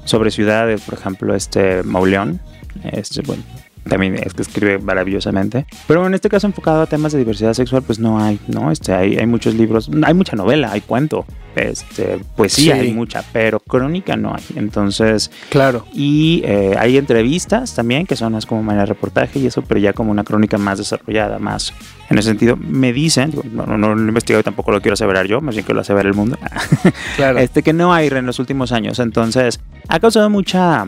sobre 0.04 0.32
ciudades, 0.32 0.80
por 0.80 0.94
ejemplo, 0.94 1.36
este 1.36 1.84
Mauleón, 1.84 2.40
este, 2.82 3.22
bueno, 3.22 3.44
también 3.88 4.14
es 4.14 4.32
que 4.34 4.42
escribe 4.42 4.78
maravillosamente. 4.78 5.66
Pero 5.86 6.06
en 6.06 6.14
este 6.14 6.28
caso 6.28 6.46
enfocado 6.46 6.82
a 6.82 6.86
temas 6.86 7.12
de 7.12 7.18
diversidad 7.18 7.52
sexual, 7.54 7.82
pues 7.82 7.98
no 7.98 8.18
hay, 8.22 8.38
¿no? 8.48 8.70
Este, 8.70 8.92
hay, 8.92 9.16
hay 9.16 9.26
muchos 9.26 9.54
libros, 9.54 9.90
hay 10.04 10.14
mucha 10.14 10.36
novela, 10.36 10.70
hay 10.72 10.80
cuento, 10.80 11.24
este, 11.54 12.18
poesía 12.36 12.74
Sí. 12.74 12.80
hay 12.80 12.92
mucha, 12.92 13.22
pero 13.32 13.60
crónica 13.60 14.16
no 14.16 14.34
hay. 14.34 14.42
Entonces, 14.56 15.30
Claro. 15.50 15.84
y 15.92 16.42
eh, 16.44 16.74
hay 16.78 16.96
entrevistas 16.98 17.74
también, 17.74 18.06
que 18.06 18.16
son 18.16 18.32
más 18.32 18.46
como 18.46 18.62
manera 18.62 18.82
de 18.82 18.86
reportaje 18.86 19.38
y 19.38 19.46
eso, 19.46 19.62
pero 19.62 19.78
ya 19.80 19.92
como 19.92 20.10
una 20.10 20.24
crónica 20.24 20.58
más 20.58 20.78
desarrollada, 20.78 21.38
más 21.38 21.72
en 22.10 22.18
ese 22.18 22.28
sentido. 22.30 22.56
Me 22.56 22.92
dicen, 22.92 23.32
no, 23.52 23.66
no, 23.66 23.76
no 23.78 23.94
lo 23.94 24.02
he 24.02 24.08
investigado 24.08 24.40
y 24.40 24.44
tampoco 24.44 24.72
lo 24.72 24.80
quiero 24.80 24.94
aseverar 24.94 25.26
yo, 25.26 25.40
más 25.40 25.54
bien 25.54 25.66
que 25.66 25.74
lo 25.74 25.80
asevera 25.80 26.08
el 26.08 26.14
mundo, 26.14 26.38
Claro. 27.16 27.38
este 27.38 27.62
que 27.62 27.72
no 27.72 27.92
hay 27.92 28.08
en 28.08 28.26
los 28.26 28.38
últimos 28.38 28.72
años. 28.72 28.98
Entonces, 28.98 29.60
ha 29.88 30.00
causado 30.00 30.28
mucha 30.30 30.86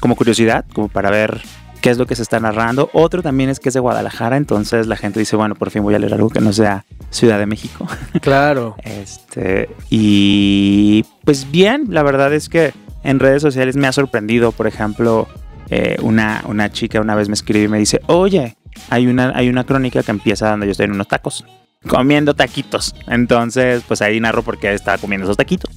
como 0.00 0.16
curiosidad, 0.16 0.64
como 0.74 0.88
para 0.88 1.10
ver 1.10 1.40
qué 1.84 1.90
es 1.90 1.98
lo 1.98 2.06
que 2.06 2.16
se 2.16 2.22
está 2.22 2.40
narrando. 2.40 2.88
Otro 2.94 3.22
también 3.22 3.50
es 3.50 3.60
que 3.60 3.68
es 3.68 3.74
de 3.74 3.80
Guadalajara, 3.80 4.38
entonces 4.38 4.86
la 4.86 4.96
gente 4.96 5.20
dice, 5.20 5.36
bueno, 5.36 5.54
por 5.54 5.70
fin 5.70 5.82
voy 5.82 5.94
a 5.94 5.98
leer 5.98 6.14
algo 6.14 6.30
que 6.30 6.40
no 6.40 6.50
sea 6.50 6.86
Ciudad 7.10 7.38
de 7.38 7.44
México. 7.44 7.86
Claro. 8.22 8.76
Este, 8.82 9.68
y 9.90 11.04
pues 11.26 11.50
bien, 11.50 11.88
la 11.90 12.02
verdad 12.02 12.32
es 12.32 12.48
que 12.48 12.72
en 13.02 13.18
redes 13.18 13.42
sociales 13.42 13.76
me 13.76 13.86
ha 13.86 13.92
sorprendido, 13.92 14.52
por 14.52 14.66
ejemplo, 14.66 15.28
eh, 15.68 15.98
una, 16.00 16.42
una 16.46 16.72
chica 16.72 17.02
una 17.02 17.14
vez 17.14 17.28
me 17.28 17.34
escribe 17.34 17.66
y 17.66 17.68
me 17.68 17.78
dice, 17.78 18.00
oye, 18.06 18.56
hay 18.88 19.06
una, 19.06 19.32
hay 19.36 19.50
una 19.50 19.64
crónica 19.64 20.02
que 20.02 20.10
empieza 20.10 20.48
donde 20.48 20.64
yo 20.64 20.72
estoy 20.72 20.86
en 20.86 20.92
unos 20.92 21.08
tacos, 21.08 21.44
comiendo 21.86 22.32
taquitos. 22.32 22.94
Entonces, 23.08 23.82
pues 23.86 24.00
ahí 24.00 24.20
narro 24.20 24.42
porque 24.42 24.72
estaba 24.72 24.96
comiendo 24.96 25.26
esos 25.26 25.36
taquitos. 25.36 25.70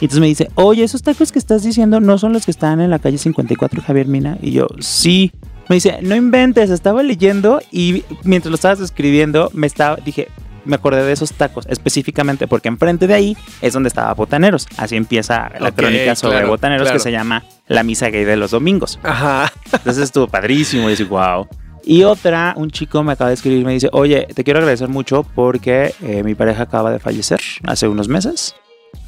Y 0.00 0.06
entonces 0.06 0.20
me 0.20 0.26
dice, 0.26 0.50
oye, 0.56 0.82
esos 0.84 1.02
tacos 1.02 1.30
que 1.32 1.38
estás 1.38 1.62
diciendo 1.62 2.00
no 2.00 2.18
son 2.18 2.32
los 2.32 2.44
que 2.44 2.50
están 2.50 2.80
en 2.80 2.90
la 2.90 2.98
calle 2.98 3.18
54 3.18 3.82
Javier 3.82 4.06
Mina. 4.06 4.38
Y 4.42 4.52
yo, 4.52 4.66
sí. 4.80 5.32
Me 5.68 5.76
dice, 5.76 5.98
no 6.02 6.16
inventes, 6.16 6.70
estaba 6.70 7.02
leyendo 7.02 7.60
y 7.70 8.02
mientras 8.24 8.50
lo 8.50 8.56
estabas 8.56 8.80
escribiendo, 8.80 9.50
me 9.54 9.66
estaba, 9.66 9.96
dije, 9.96 10.28
me 10.64 10.76
acordé 10.76 11.04
de 11.04 11.12
esos 11.12 11.32
tacos 11.32 11.66
específicamente 11.68 12.46
porque 12.46 12.68
enfrente 12.68 13.06
de 13.06 13.14
ahí 13.14 13.36
es 13.60 13.72
donde 13.72 13.88
estaba 13.88 14.12
Botaneros. 14.14 14.66
Así 14.76 14.96
empieza 14.96 15.50
la 15.58 15.68
Ok, 15.68 15.76
crónica 15.76 16.14
sobre 16.14 16.34
claro, 16.36 16.48
Botaneros 16.48 16.84
claro. 16.84 16.98
que 16.98 17.02
se 17.02 17.12
llama 17.12 17.44
La 17.68 17.82
Misa 17.82 18.10
Gay 18.10 18.24
de 18.24 18.36
los 18.36 18.50
Domingos. 18.50 18.98
Ajá. 19.02 19.52
Entonces 19.72 20.04
estuvo 20.04 20.26
padrísimo 20.26 20.90
y 20.90 20.94
así, 20.94 21.04
wow. 21.04 21.46
Y 21.84 22.04
otra, 22.04 22.54
un 22.56 22.70
chico 22.70 23.02
me 23.02 23.12
acaba 23.12 23.28
de 23.28 23.34
escribir 23.34 23.60
y 23.60 23.64
me 23.64 23.72
dice, 23.72 23.88
oye, 23.92 24.28
te 24.34 24.44
quiero 24.44 24.60
agradecer 24.60 24.88
mucho 24.88 25.24
porque 25.34 25.94
eh, 26.00 26.22
mi 26.22 26.34
pareja 26.34 26.64
acaba 26.64 26.92
de 26.92 27.00
fallecer 27.00 27.40
hace 27.64 27.88
unos 27.88 28.08
meses. 28.08 28.54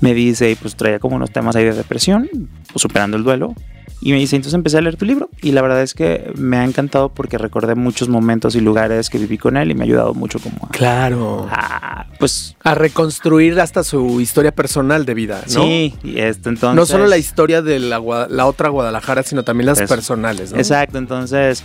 Me 0.00 0.14
dice, 0.14 0.50
y 0.50 0.54
pues 0.54 0.74
traía 0.76 0.98
como 0.98 1.16
unos 1.16 1.30
temas 1.30 1.56
ahí 1.56 1.64
de 1.64 1.72
depresión, 1.72 2.28
pues, 2.72 2.82
superando 2.82 3.16
el 3.16 3.22
duelo. 3.24 3.54
Y 4.00 4.12
me 4.12 4.18
dice, 4.18 4.36
entonces 4.36 4.52
empecé 4.54 4.76
a 4.76 4.82
leer 4.82 4.96
tu 4.96 5.06
libro 5.06 5.30
y 5.40 5.52
la 5.52 5.62
verdad 5.62 5.80
es 5.80 5.94
que 5.94 6.30
me 6.36 6.58
ha 6.58 6.64
encantado 6.64 7.08
porque 7.08 7.38
recordé 7.38 7.74
muchos 7.74 8.10
momentos 8.10 8.54
y 8.54 8.60
lugares 8.60 9.08
que 9.08 9.16
viví 9.16 9.38
con 9.38 9.56
él 9.56 9.70
y 9.70 9.74
me 9.74 9.80
ha 9.82 9.84
ayudado 9.84 10.12
mucho 10.12 10.38
como 10.40 10.56
a, 10.66 10.68
Claro. 10.72 11.48
a, 11.50 12.04
pues 12.18 12.54
A 12.64 12.74
reconstruir 12.74 13.58
hasta 13.60 13.82
su 13.82 14.20
historia 14.20 14.54
personal 14.54 15.06
de 15.06 15.14
vida, 15.14 15.40
¿no? 15.46 15.62
sí, 15.62 15.94
y 16.02 16.18
esto 16.18 16.50
entonces... 16.50 16.76
No 16.76 16.84
solo 16.84 17.06
la 17.06 17.16
historia 17.16 17.62
de 17.62 17.78
la, 17.78 17.98
la 18.28 18.44
otra 18.46 18.68
Guadalajara, 18.68 19.22
sino 19.22 19.42
también 19.42 19.66
las 19.66 19.80
personales, 19.80 20.52
¿no? 20.52 20.58
Exacto, 20.58 20.98
entonces, 20.98 21.64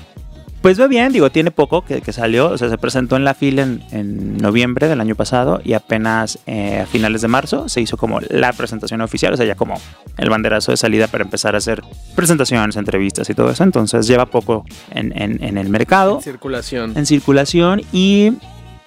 pues 0.61 0.79
va 0.79 0.87
bien, 0.87 1.11
digo, 1.13 1.29
tiene 1.29 1.51
poco 1.51 1.83
que, 1.85 2.01
que 2.01 2.11
salió, 2.11 2.49
o 2.49 2.57
sea, 2.57 2.69
se 2.69 2.77
presentó 2.77 3.15
en 3.15 3.23
la 3.23 3.33
fila 3.33 3.61
en, 3.63 3.81
en 3.91 4.37
noviembre 4.37 4.87
del 4.87 4.99
año 4.99 5.15
pasado 5.15 5.61
y 5.63 5.73
apenas 5.73 6.39
eh, 6.47 6.79
a 6.81 6.85
finales 6.85 7.21
de 7.21 7.27
marzo 7.29 7.69
se 7.69 7.79
hizo 7.81 7.95
como 7.97 8.19
la 8.29 8.51
presentación 8.53 8.99
oficial, 9.01 9.33
o 9.33 9.37
sea, 9.37 9.45
ya 9.45 9.55
como 9.55 9.75
el 10.17 10.29
banderazo 10.29 10.71
de 10.71 10.77
salida 10.77 11.07
para 11.07 11.23
empezar 11.23 11.55
a 11.55 11.59
hacer 11.59 11.81
presentaciones, 12.15 12.75
entrevistas 12.75 13.29
y 13.29 13.33
todo 13.33 13.51
eso, 13.51 13.63
entonces 13.63 14.05
lleva 14.07 14.25
poco 14.25 14.65
en, 14.91 15.13
en- 15.19 15.43
en 15.43 15.57
el 15.57 15.69
mercado, 15.69 16.19
Circulación. 16.21 16.93
en 16.97 17.05
circulación 17.05 17.81
y 17.93 18.33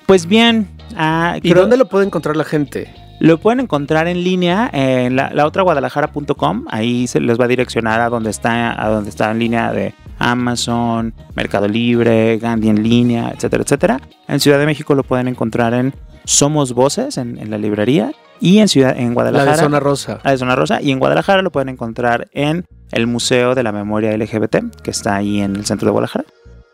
pues 0.07 0.27
bien. 0.27 0.69
ah, 0.97 1.37
¿Y 1.43 1.51
creo- 1.51 1.63
dónde 1.63 1.77
lo 1.77 1.89
puede 1.89 2.05
encontrar 2.07 2.37
la 2.37 2.45
gente? 2.45 2.93
lo 3.21 3.39
pueden 3.39 3.61
encontrar 3.61 4.09
en 4.09 4.25
línea 4.25 4.69
en 4.73 5.15
la, 5.15 5.31
la 5.33 5.47
otra 5.47 5.63
guadalajara.com. 5.63 6.65
Ahí 6.69 7.07
se 7.07 7.21
les 7.21 7.39
va 7.39 7.45
a 7.45 7.49
direccionar 7.49 8.01
a 8.01 8.09
donde 8.09 8.31
está, 8.31 8.73
a 8.85 8.89
donde 8.89 9.11
está 9.11 9.31
en 9.31 9.39
línea 9.39 9.71
de 9.73 9.95
Amazon, 10.23 11.15
Mercado 11.35 11.69
Libre, 11.69 12.39
Gandhi 12.39 12.69
en 12.69 12.83
línea, 12.83 13.31
etcétera, 13.35 13.63
etcétera. 13.63 14.01
En 14.29 14.41
Ciudad 14.41 14.59
de 14.59 14.67
México 14.67 14.95
lo 14.95 15.03
pueden 15.03 15.29
encontrar 15.29 15.75
en 15.75 15.95
Somos 16.25 16.73
Voces, 16.73 17.19
en, 17.19 17.39
en 17.39 17.51
la 17.51 17.59
librería. 17.59 18.13
Y 18.41 18.59
en 18.59 18.69
Ciudad, 18.69 18.97
en 18.99 19.09
La 19.09 19.15
Guadalajara. 19.15 19.53
de 19.53 19.63
Zona 19.63 19.81
Rosa. 19.81 20.21
la 20.25 20.31
de 20.33 20.39
Zona 20.39 20.57
Rosa. 20.57 20.83
Y 20.83 20.91
en 20.91 20.99
Guadalajara 20.99 21.43
lo 21.43 21.53
pueden 21.53 21.69
encontrar 21.69 22.29
en 22.33 22.65
el 22.91 23.07
Museo 23.07 23.55
de 23.55 23.63
la 23.63 23.71
Memoria 23.71 24.17
LGBT, 24.17 24.83
que 24.83 24.91
está 24.91 25.15
ahí 25.17 25.41
en 25.41 25.55
el 25.55 25.65
centro 25.65 25.87
de 25.87 25.93
Guadalajara. 25.93 26.25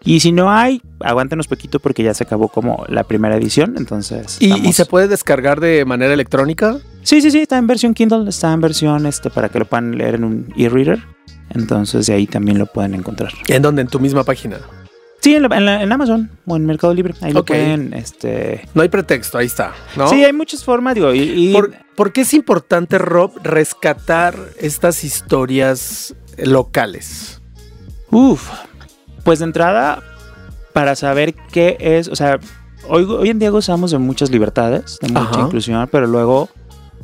Y 0.04 0.20
si 0.20 0.32
no 0.32 0.50
hay, 0.50 0.80
aguántenos 1.00 1.48
poquito 1.48 1.80
porque 1.80 2.02
ya 2.02 2.14
se 2.14 2.24
acabó 2.24 2.48
como 2.48 2.84
la 2.88 3.04
primera 3.04 3.36
edición, 3.36 3.74
entonces... 3.76 4.36
¿Y, 4.40 4.72
se 4.72 4.86
puede 4.86 5.08
descargar 5.08 5.60
de 5.60 5.84
manera 5.84 6.14
electrónica? 6.14 6.78
Sí, 7.02 7.20
sí, 7.20 7.30
sí, 7.30 7.40
está 7.40 7.58
en 7.58 7.66
versión 7.66 7.94
Kindle, 7.94 8.28
está 8.28 8.52
en 8.52 8.60
versión 8.60 9.06
este 9.06 9.28
para 9.28 9.48
que 9.48 9.58
lo 9.58 9.64
puedan 9.64 9.98
leer 9.98 10.14
en 10.14 10.24
un 10.24 10.54
e-reader. 10.56 11.00
Entonces 11.50 12.06
de 12.06 12.14
ahí 12.14 12.26
también 12.26 12.58
lo 12.58 12.66
pueden 12.66 12.94
encontrar. 12.94 13.32
¿En 13.48 13.62
dónde? 13.62 13.82
En 13.82 13.88
tu 13.88 13.98
misma 13.98 14.22
página. 14.24 14.58
Sí, 15.20 15.34
en, 15.34 15.42
la- 15.48 15.56
en 15.56 15.64
la- 15.66 15.82
en 15.82 15.90
Amazon 15.92 16.30
o 16.46 16.56
en 16.56 16.64
Mercado 16.64 16.94
Libre. 16.94 17.14
Ahí 17.20 17.32
lo 17.32 17.40
Ok. 17.40 17.48
pueden, 17.48 17.92
este... 17.92 18.68
No 18.74 18.82
hay 18.82 18.88
pretexto, 18.88 19.36
ahí 19.38 19.46
está, 19.46 19.72
¿no? 19.96 20.08
Sí, 20.08 20.24
hay 20.24 20.32
muchas 20.32 20.62
formas, 20.64 20.94
digo, 20.94 21.12
y... 21.12 21.20
y- 21.20 21.52
¿Por, 21.52 21.72
por 21.96 22.12
qué 22.12 22.20
es 22.20 22.32
importante, 22.34 22.98
Rob, 22.98 23.32
rescatar 23.42 24.36
estas 24.60 25.02
historias 25.02 26.14
locales? 26.36 27.42
Uf, 28.10 28.48
pues 29.28 29.40
de 29.40 29.44
entrada, 29.44 30.02
para 30.72 30.96
saber 30.96 31.34
qué 31.52 31.76
es, 31.78 32.08
o 32.08 32.16
sea, 32.16 32.40
hoy, 32.88 33.04
hoy 33.04 33.28
en 33.28 33.38
día 33.38 33.50
gozamos 33.50 33.90
de 33.90 33.98
muchas 33.98 34.30
libertades, 34.30 34.98
de 35.02 35.08
mucha 35.08 35.20
Ajá. 35.20 35.40
inclusión, 35.42 35.86
pero 35.92 36.06
luego 36.06 36.48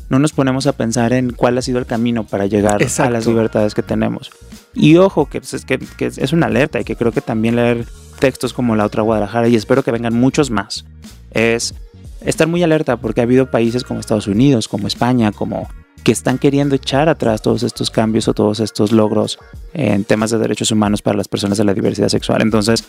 no 0.08 0.18
nos 0.18 0.32
ponemos 0.32 0.66
a 0.66 0.72
pensar 0.72 1.12
en 1.12 1.34
cuál 1.34 1.58
ha 1.58 1.60
sido 1.60 1.78
el 1.80 1.84
camino 1.84 2.24
para 2.24 2.46
llegar 2.46 2.78
a 2.82 3.10
las 3.10 3.26
libertades 3.26 3.74
que 3.74 3.82
tenemos. 3.82 4.30
Y 4.72 4.96
ojo, 4.96 5.28
que, 5.28 5.36
es, 5.36 5.66
que, 5.66 5.78
que 5.78 6.06
es 6.06 6.32
una 6.32 6.46
alerta 6.46 6.80
y 6.80 6.84
que 6.84 6.96
creo 6.96 7.12
que 7.12 7.20
también 7.20 7.56
leer 7.56 7.84
textos 8.20 8.54
como 8.54 8.74
La 8.74 8.86
Otra 8.86 9.02
Guadalajara, 9.02 9.48
y 9.48 9.56
espero 9.56 9.82
que 9.82 9.90
vengan 9.90 10.14
muchos 10.14 10.50
más, 10.50 10.86
es 11.30 11.74
estar 12.22 12.48
muy 12.48 12.62
alerta 12.62 12.96
porque 12.96 13.20
ha 13.20 13.24
habido 13.24 13.50
países 13.50 13.84
como 13.84 14.00
Estados 14.00 14.28
Unidos, 14.28 14.66
como 14.66 14.86
España, 14.86 15.30
como 15.30 15.68
que 16.04 16.12
están 16.12 16.38
queriendo 16.38 16.74
echar 16.74 17.08
atrás 17.08 17.40
todos 17.40 17.62
estos 17.62 17.90
cambios 17.90 18.28
o 18.28 18.34
todos 18.34 18.60
estos 18.60 18.92
logros 18.92 19.38
en 19.72 20.04
temas 20.04 20.30
de 20.30 20.38
derechos 20.38 20.70
humanos 20.70 21.00
para 21.00 21.16
las 21.16 21.28
personas 21.28 21.56
de 21.56 21.64
la 21.64 21.72
diversidad 21.72 22.08
sexual. 22.08 22.42
Entonces, 22.42 22.84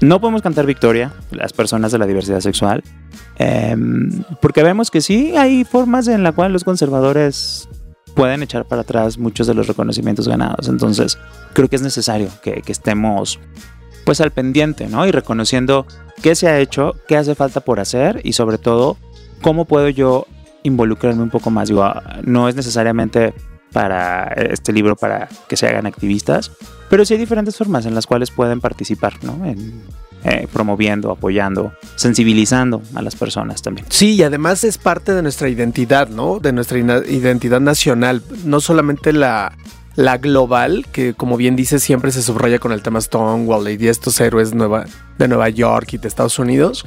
no 0.00 0.18
podemos 0.20 0.40
cantar 0.40 0.64
victoria 0.64 1.12
las 1.30 1.52
personas 1.52 1.92
de 1.92 1.98
la 1.98 2.06
diversidad 2.06 2.40
sexual, 2.40 2.82
em, 3.36 4.24
porque 4.40 4.62
vemos 4.62 4.90
que 4.90 5.02
sí 5.02 5.36
hay 5.36 5.64
formas 5.64 6.08
en 6.08 6.22
las 6.22 6.34
cuales 6.34 6.52
los 6.52 6.64
conservadores 6.64 7.68
pueden 8.14 8.42
echar 8.42 8.64
para 8.64 8.82
atrás 8.82 9.18
muchos 9.18 9.46
de 9.46 9.54
los 9.54 9.66
reconocimientos 9.66 10.26
ganados. 10.26 10.68
Entonces, 10.68 11.18
creo 11.52 11.68
que 11.68 11.76
es 11.76 11.82
necesario 11.82 12.28
que, 12.42 12.62
que 12.62 12.72
estemos 12.72 13.38
pues 14.06 14.22
al 14.22 14.30
pendiente, 14.30 14.88
¿no? 14.88 15.06
Y 15.06 15.10
reconociendo 15.10 15.86
qué 16.22 16.34
se 16.34 16.48
ha 16.48 16.58
hecho, 16.58 16.96
qué 17.06 17.18
hace 17.18 17.34
falta 17.34 17.60
por 17.60 17.78
hacer 17.78 18.22
y 18.24 18.32
sobre 18.32 18.56
todo, 18.56 18.96
cómo 19.42 19.66
puedo 19.66 19.90
yo 19.90 20.26
involucrarme 20.68 21.22
un 21.22 21.30
poco 21.30 21.50
más. 21.50 21.68
Digo, 21.68 21.82
ah, 21.82 22.20
no 22.24 22.48
es 22.48 22.54
necesariamente 22.54 23.34
para 23.72 24.24
este 24.34 24.72
libro 24.72 24.96
para 24.96 25.28
que 25.48 25.56
se 25.56 25.66
hagan 25.66 25.86
activistas, 25.86 26.50
pero 26.88 27.04
sí 27.04 27.14
hay 27.14 27.20
diferentes 27.20 27.56
formas 27.56 27.84
en 27.86 27.94
las 27.94 28.06
cuales 28.06 28.30
pueden 28.30 28.60
participar, 28.60 29.22
¿no? 29.22 29.44
En, 29.44 29.82
eh, 30.24 30.48
promoviendo, 30.52 31.12
apoyando, 31.12 31.72
sensibilizando 31.94 32.82
a 32.94 33.02
las 33.02 33.14
personas 33.14 33.62
también. 33.62 33.86
Sí, 33.88 34.14
y 34.14 34.22
además 34.24 34.64
es 34.64 34.76
parte 34.76 35.14
de 35.14 35.22
nuestra 35.22 35.48
identidad, 35.48 36.08
¿no? 36.08 36.40
De 36.40 36.52
nuestra 36.52 36.78
identidad 36.78 37.60
nacional, 37.60 38.22
no 38.44 38.60
solamente 38.60 39.12
la, 39.12 39.52
la 39.94 40.18
global, 40.18 40.86
que 40.90 41.14
como 41.14 41.36
bien 41.36 41.54
dice 41.54 41.78
siempre 41.78 42.10
se 42.10 42.22
subraya 42.22 42.58
con 42.58 42.72
el 42.72 42.82
tema 42.82 43.00
Stonewall 43.00 43.68
y 43.68 43.76
de 43.76 43.90
estos 43.90 44.20
héroes 44.20 44.50
de 44.50 45.28
Nueva 45.28 45.48
York 45.50 45.92
y 45.92 45.98
de 45.98 46.08
Estados 46.08 46.38
Unidos. 46.40 46.84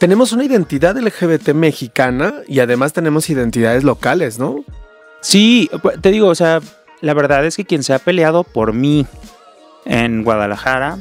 Tenemos 0.00 0.32
una 0.32 0.44
identidad 0.44 0.96
LGBT 0.98 1.50
mexicana 1.52 2.32
y 2.48 2.58
además 2.60 2.92
tenemos 2.92 3.28
identidades 3.30 3.84
locales, 3.84 4.38
¿no? 4.38 4.64
Sí, 5.20 5.68
pu- 5.72 6.00
te 6.00 6.10
digo, 6.10 6.26
o 6.28 6.34
sea, 6.34 6.60
la 7.02 7.14
verdad 7.14 7.44
es 7.44 7.56
que 7.56 7.64
quien 7.66 7.82
se 7.82 7.92
ha 7.92 7.98
peleado 7.98 8.42
por 8.42 8.72
mí 8.72 9.06
en 9.84 10.24
Guadalajara 10.24 10.98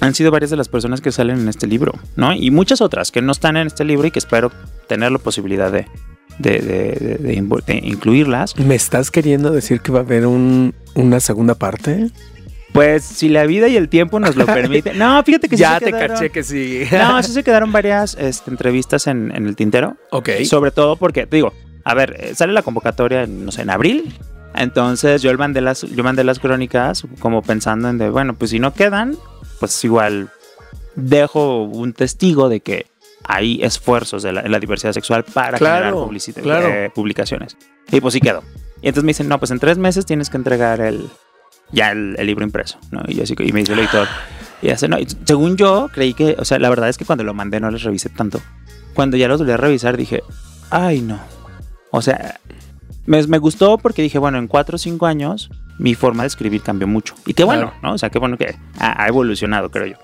han 0.00 0.14
sido 0.14 0.30
varias 0.30 0.50
de 0.50 0.56
las 0.56 0.68
personas 0.68 1.00
que 1.00 1.10
salen 1.12 1.40
en 1.40 1.48
este 1.48 1.66
libro, 1.66 1.92
¿no? 2.16 2.32
Y 2.32 2.50
muchas 2.52 2.80
otras 2.80 3.10
que 3.10 3.22
no 3.22 3.32
están 3.32 3.56
en 3.56 3.66
este 3.66 3.84
libro 3.84 4.06
y 4.06 4.10
que 4.12 4.18
espero 4.20 4.50
tener 4.88 5.10
la 5.12 5.18
posibilidad 5.18 5.70
de 5.72 5.86
incluirlas. 7.82 8.56
¿Me 8.58 8.74
estás 8.74 9.10
queriendo 9.10 9.50
decir 9.50 9.80
que 9.80 9.92
va 9.92 10.00
a 10.00 10.02
haber 10.02 10.26
un, 10.26 10.74
una 10.94 11.20
segunda 11.20 11.54
parte? 11.54 12.10
Pues 12.72 13.04
si 13.04 13.28
la 13.28 13.44
vida 13.44 13.68
y 13.68 13.76
el 13.76 13.88
tiempo 13.88 14.18
nos 14.18 14.34
lo 14.36 14.46
permiten. 14.46 14.98
No, 14.98 15.22
fíjate 15.24 15.48
que 15.48 15.56
sí 15.56 15.60
ya 15.60 15.78
te 15.78 15.86
quedaron- 15.92 16.16
caché 16.16 16.30
que 16.30 16.42
sí. 16.42 16.84
No, 16.92 17.22
sí 17.22 17.32
se 17.32 17.42
quedaron 17.44 17.70
varias 17.72 18.16
este, 18.18 18.50
entrevistas 18.50 19.06
en, 19.06 19.30
en 19.34 19.46
el 19.46 19.56
tintero. 19.56 19.96
ok. 20.10 20.30
Sobre 20.44 20.70
todo 20.70 20.96
porque, 20.96 21.26
te 21.26 21.36
digo, 21.36 21.52
a 21.84 21.94
ver, 21.94 22.16
eh, 22.18 22.34
sale 22.34 22.52
la 22.52 22.62
convocatoria, 22.62 23.26
no 23.26 23.52
sé, 23.52 23.62
en 23.62 23.70
abril. 23.70 24.14
Entonces 24.54 25.22
yo 25.22 25.32
mandé 25.38 25.60
las, 25.60 25.82
yo 25.82 26.04
mandé 26.04 26.24
las 26.24 26.38
crónicas 26.38 27.04
como 27.20 27.42
pensando 27.42 27.88
en 27.88 27.98
de, 27.98 28.10
bueno, 28.10 28.34
pues 28.34 28.50
si 28.50 28.58
no 28.58 28.72
quedan, 28.74 29.16
pues 29.60 29.82
igual 29.84 30.28
dejo 30.94 31.62
un 31.64 31.92
testigo 31.92 32.48
de 32.48 32.60
que 32.60 32.86
hay 33.24 33.62
esfuerzos 33.62 34.22
de 34.22 34.32
la, 34.32 34.40
en 34.42 34.52
la 34.52 34.58
diversidad 34.58 34.92
sexual 34.92 35.24
para 35.24 35.56
Claro, 35.58 36.06
generar 36.08 36.42
claro. 36.42 36.68
eh, 36.68 36.90
publicaciones. 36.94 37.56
Y 37.90 38.00
pues 38.00 38.14
sí 38.14 38.20
quedó. 38.20 38.42
Y 38.82 38.88
entonces 38.88 39.04
me 39.04 39.10
dicen, 39.10 39.28
no, 39.28 39.38
pues 39.38 39.50
en 39.52 39.58
tres 39.58 39.78
meses 39.78 40.04
tienes 40.06 40.28
que 40.28 40.36
entregar 40.36 40.80
el, 40.80 41.08
ya 41.70 41.92
el, 41.92 42.16
el 42.18 42.26
libro 42.26 42.44
impreso, 42.44 42.78
¿no? 42.90 43.02
Y, 43.06 43.14
yo 43.14 43.22
así, 43.22 43.34
y 43.38 43.52
me 43.52 43.60
dice 43.60 43.72
el 43.72 43.78
editor, 43.78 44.08
y 44.62 44.70
hace, 44.70 44.88
no, 44.88 44.98
y 44.98 45.06
según 45.24 45.56
yo, 45.56 45.90
creí 45.92 46.14
que, 46.14 46.36
o 46.38 46.44
sea, 46.44 46.58
la 46.58 46.70
verdad 46.70 46.88
es 46.88 46.96
que 46.96 47.04
cuando 47.04 47.24
lo 47.24 47.34
mandé 47.34 47.60
no 47.60 47.70
les 47.70 47.82
revisé 47.82 48.08
tanto. 48.08 48.40
Cuando 48.94 49.16
ya 49.16 49.26
los 49.26 49.40
volví 49.40 49.52
a 49.52 49.56
revisar 49.56 49.96
dije, 49.96 50.22
ay 50.70 51.00
no. 51.00 51.18
O 51.90 52.02
sea, 52.02 52.38
me, 53.06 53.26
me 53.26 53.38
gustó 53.38 53.78
porque 53.78 54.02
dije, 54.02 54.18
bueno, 54.18 54.38
en 54.38 54.46
cuatro 54.46 54.76
o 54.76 54.78
cinco 54.78 55.06
años 55.06 55.50
mi 55.78 55.94
forma 55.94 56.22
de 56.22 56.28
escribir 56.28 56.62
cambió 56.62 56.86
mucho. 56.86 57.14
Y 57.26 57.34
qué 57.34 57.44
bueno, 57.44 57.70
Claro. 57.70 57.78
¿no? 57.82 57.94
O 57.94 57.98
sea, 57.98 58.10
qué 58.10 58.18
bueno 58.18 58.36
que 58.36 58.54
ha, 58.78 59.02
ha 59.02 59.08
evolucionado, 59.08 59.70
creo 59.70 59.86
yo. 59.86 59.96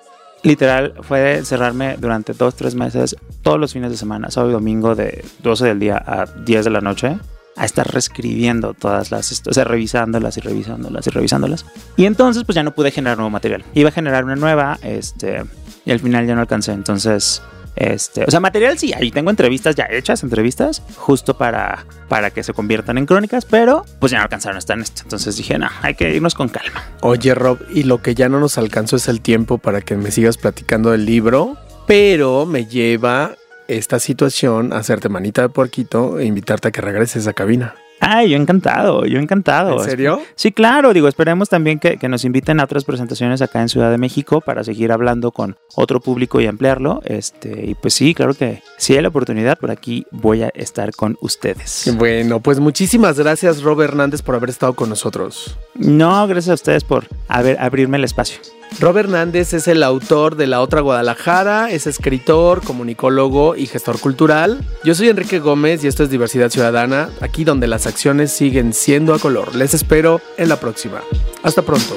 Literal, 0.43 0.95
fue 1.03 1.37
encerrarme 1.37 1.97
durante 1.99 2.33
dos, 2.33 2.55
tres 2.55 2.75
meses, 2.75 3.17
todos 3.43 3.59
los 3.59 3.73
fines 3.73 3.91
de 3.91 3.97
semana, 3.97 4.31
sábado 4.31 4.51
y 4.51 4.55
domingo, 4.55 4.95
de 4.95 5.25
12 5.43 5.67
del 5.67 5.79
día 5.81 6.03
a 6.05 6.27
10 6.27 6.65
de 6.65 6.71
la 6.71 6.81
noche, 6.81 7.19
a 7.59 7.65
estar 7.65 7.87
reescribiendo 7.91 8.75
todas 8.75 9.11
las, 9.11 9.43
o 9.47 9.53
sea, 9.53 9.65
revisándolas 9.65 10.37
y 10.37 10.41
revisándolas 10.41 11.07
y 11.07 11.11
revisándolas. 11.11 11.67
Y 11.97 12.07
entonces, 12.07 12.45
pues 12.45 12.55
ya 12.55 12.63
no 12.63 12.75
pude 12.75 12.91
generar 12.91 13.19
nuevo 13.19 13.31
material. 13.31 13.65
Iba 13.75 13.89
a 13.89 13.93
generar 13.93 14.25
una 14.25 14.37
nueva, 14.37 14.79
este, 14.83 15.43
y 15.85 15.91
al 15.91 16.01
final 16.01 16.27
ya 16.27 16.35
no 16.35 16.41
alcancé. 16.41 16.73
Entonces, 16.73 17.43
este, 17.75 18.25
o 18.25 18.31
sea, 18.31 18.41
material 18.41 18.77
sí, 18.77 18.93
ahí 18.93 19.13
tengo 19.13 19.31
entrevistas 19.31 19.77
ya 19.77 19.87
hechas, 19.89 20.25
entrevistas, 20.25 20.83
justo 20.97 21.39
para, 21.39 21.87
para 22.09 22.31
que 22.31 22.43
se 22.43 22.53
conviertan 22.53 22.99
en 22.99 23.07
crónicas, 23.07 23.45
pero 23.45 23.85
pues 24.01 24.11
ya 24.11 24.19
no 24.19 24.25
alcanzaron 24.25 24.57
a 24.57 24.59
estar 24.59 24.77
en 24.77 24.83
esto. 24.83 25.03
Entonces 25.05 25.37
dije, 25.37 25.59
no, 25.59 25.69
hay 25.83 25.95
que 25.95 26.13
irnos 26.13 26.35
con 26.35 26.49
calma. 26.49 26.83
Oye, 27.03 27.35
Rob, 27.35 27.61
y 27.73 27.85
lo 27.85 28.03
que 28.03 28.17
ya 28.17 28.29
no 28.29 28.41
nos 28.41 28.59
alcanzó 28.59 28.97
es 28.97 29.07
el 29.07 29.21
tiempo 29.21 29.59
para 29.59 29.81
que 29.81 29.97
me 29.97 30.11
sigas 30.11 30.39
platicando 30.39 30.91
del 30.91 31.07
libro, 31.07 31.57
pero 31.87 32.47
me 32.47 32.67
lleva 32.67 33.37
esta 33.69 33.99
situación 34.01 34.73
hacerte 34.73 35.09
manita 35.09 35.43
de 35.43 35.49
puerquito 35.49 36.19
e 36.19 36.25
invitarte 36.25 36.69
a 36.69 36.71
que 36.71 36.81
regreses 36.81 37.27
a 37.27 37.33
cabina. 37.33 37.75
Ay, 38.01 38.31
yo 38.31 38.37
encantado, 38.37 39.05
yo 39.07 39.19
encantado. 39.19 39.83
¿En 39.83 39.91
serio? 39.91 40.23
Sí, 40.35 40.53
claro, 40.53 40.93
digo, 40.93 41.09
esperemos 41.09 41.49
también 41.49 41.79
que, 41.79 41.97
que 41.97 42.09
nos 42.09 42.25
inviten 42.25 42.61
a 42.61 42.65
otras 42.65 42.85
presentaciones 42.85 43.43
acá 43.43 43.61
en 43.61 43.69
Ciudad 43.69 43.91
de 43.91 43.99
México 43.99 44.41
para 44.41 44.63
seguir 44.63 44.93
hablando 44.93 45.33
con 45.33 45.57
otro 45.75 46.01
público 46.01 46.41
y 46.41 46.47
ampliarlo. 46.47 47.03
Este, 47.05 47.67
y 47.67 47.75
pues 47.75 47.95
sí, 47.95 48.15
claro 48.15 48.35
que 48.35 48.63
si 48.77 48.95
hay 48.95 49.03
la 49.03 49.09
oportunidad, 49.09 49.59
por 49.59 49.71
aquí 49.71 50.07
voy 50.11 50.43
a 50.43 50.49
estar 50.55 50.95
con 50.95 51.19
ustedes. 51.21 51.93
Bueno, 51.97 52.41
pues 52.41 52.61
muchísimas 52.61 53.19
gracias, 53.19 53.63
Rob 53.63 53.81
Hernández, 53.81 54.23
por 54.23 54.37
haber 54.37 54.51
estado 54.51 54.75
con 54.75 54.89
nosotros. 54.89 55.59
No, 55.75 56.27
gracias 56.29 56.51
a 56.51 56.55
ustedes 56.55 56.85
por 56.85 57.07
haber, 57.27 57.59
abrirme 57.59 57.97
el 57.99 58.05
espacio. 58.05 58.39
Rob 58.81 58.97
Hernández 58.97 59.55
es 59.55 59.67
el 59.67 59.83
autor 59.83 60.37
de 60.37 60.47
La 60.47 60.61
Otra 60.61 60.81
Guadalajara, 60.81 61.71
es 61.71 61.87
escritor, 61.87 62.63
comunicólogo 62.63 63.57
y 63.57 63.67
gestor 63.67 63.99
cultural. 63.99 64.61
Yo 64.85 64.95
soy 64.95 65.09
Enrique 65.09 65.41
Gómez 65.41 65.83
y 65.83 65.89
esto 65.89 66.05
es 66.05 66.11
Diversidad 66.11 66.51
Ciudadana, 66.51 67.09
aquí 67.21 67.45
donde 67.45 67.67
las 67.67 67.87
acciones 67.87 68.33
siguen 68.33 68.73
siendo 68.73 69.15
a 69.15 69.19
color. 69.19 69.55
Les 69.55 69.75
espero 69.75 70.21
en 70.37 70.49
la 70.49 70.61
próxima. 70.61 71.01
Hasta 71.43 71.63
pronto. 71.63 71.97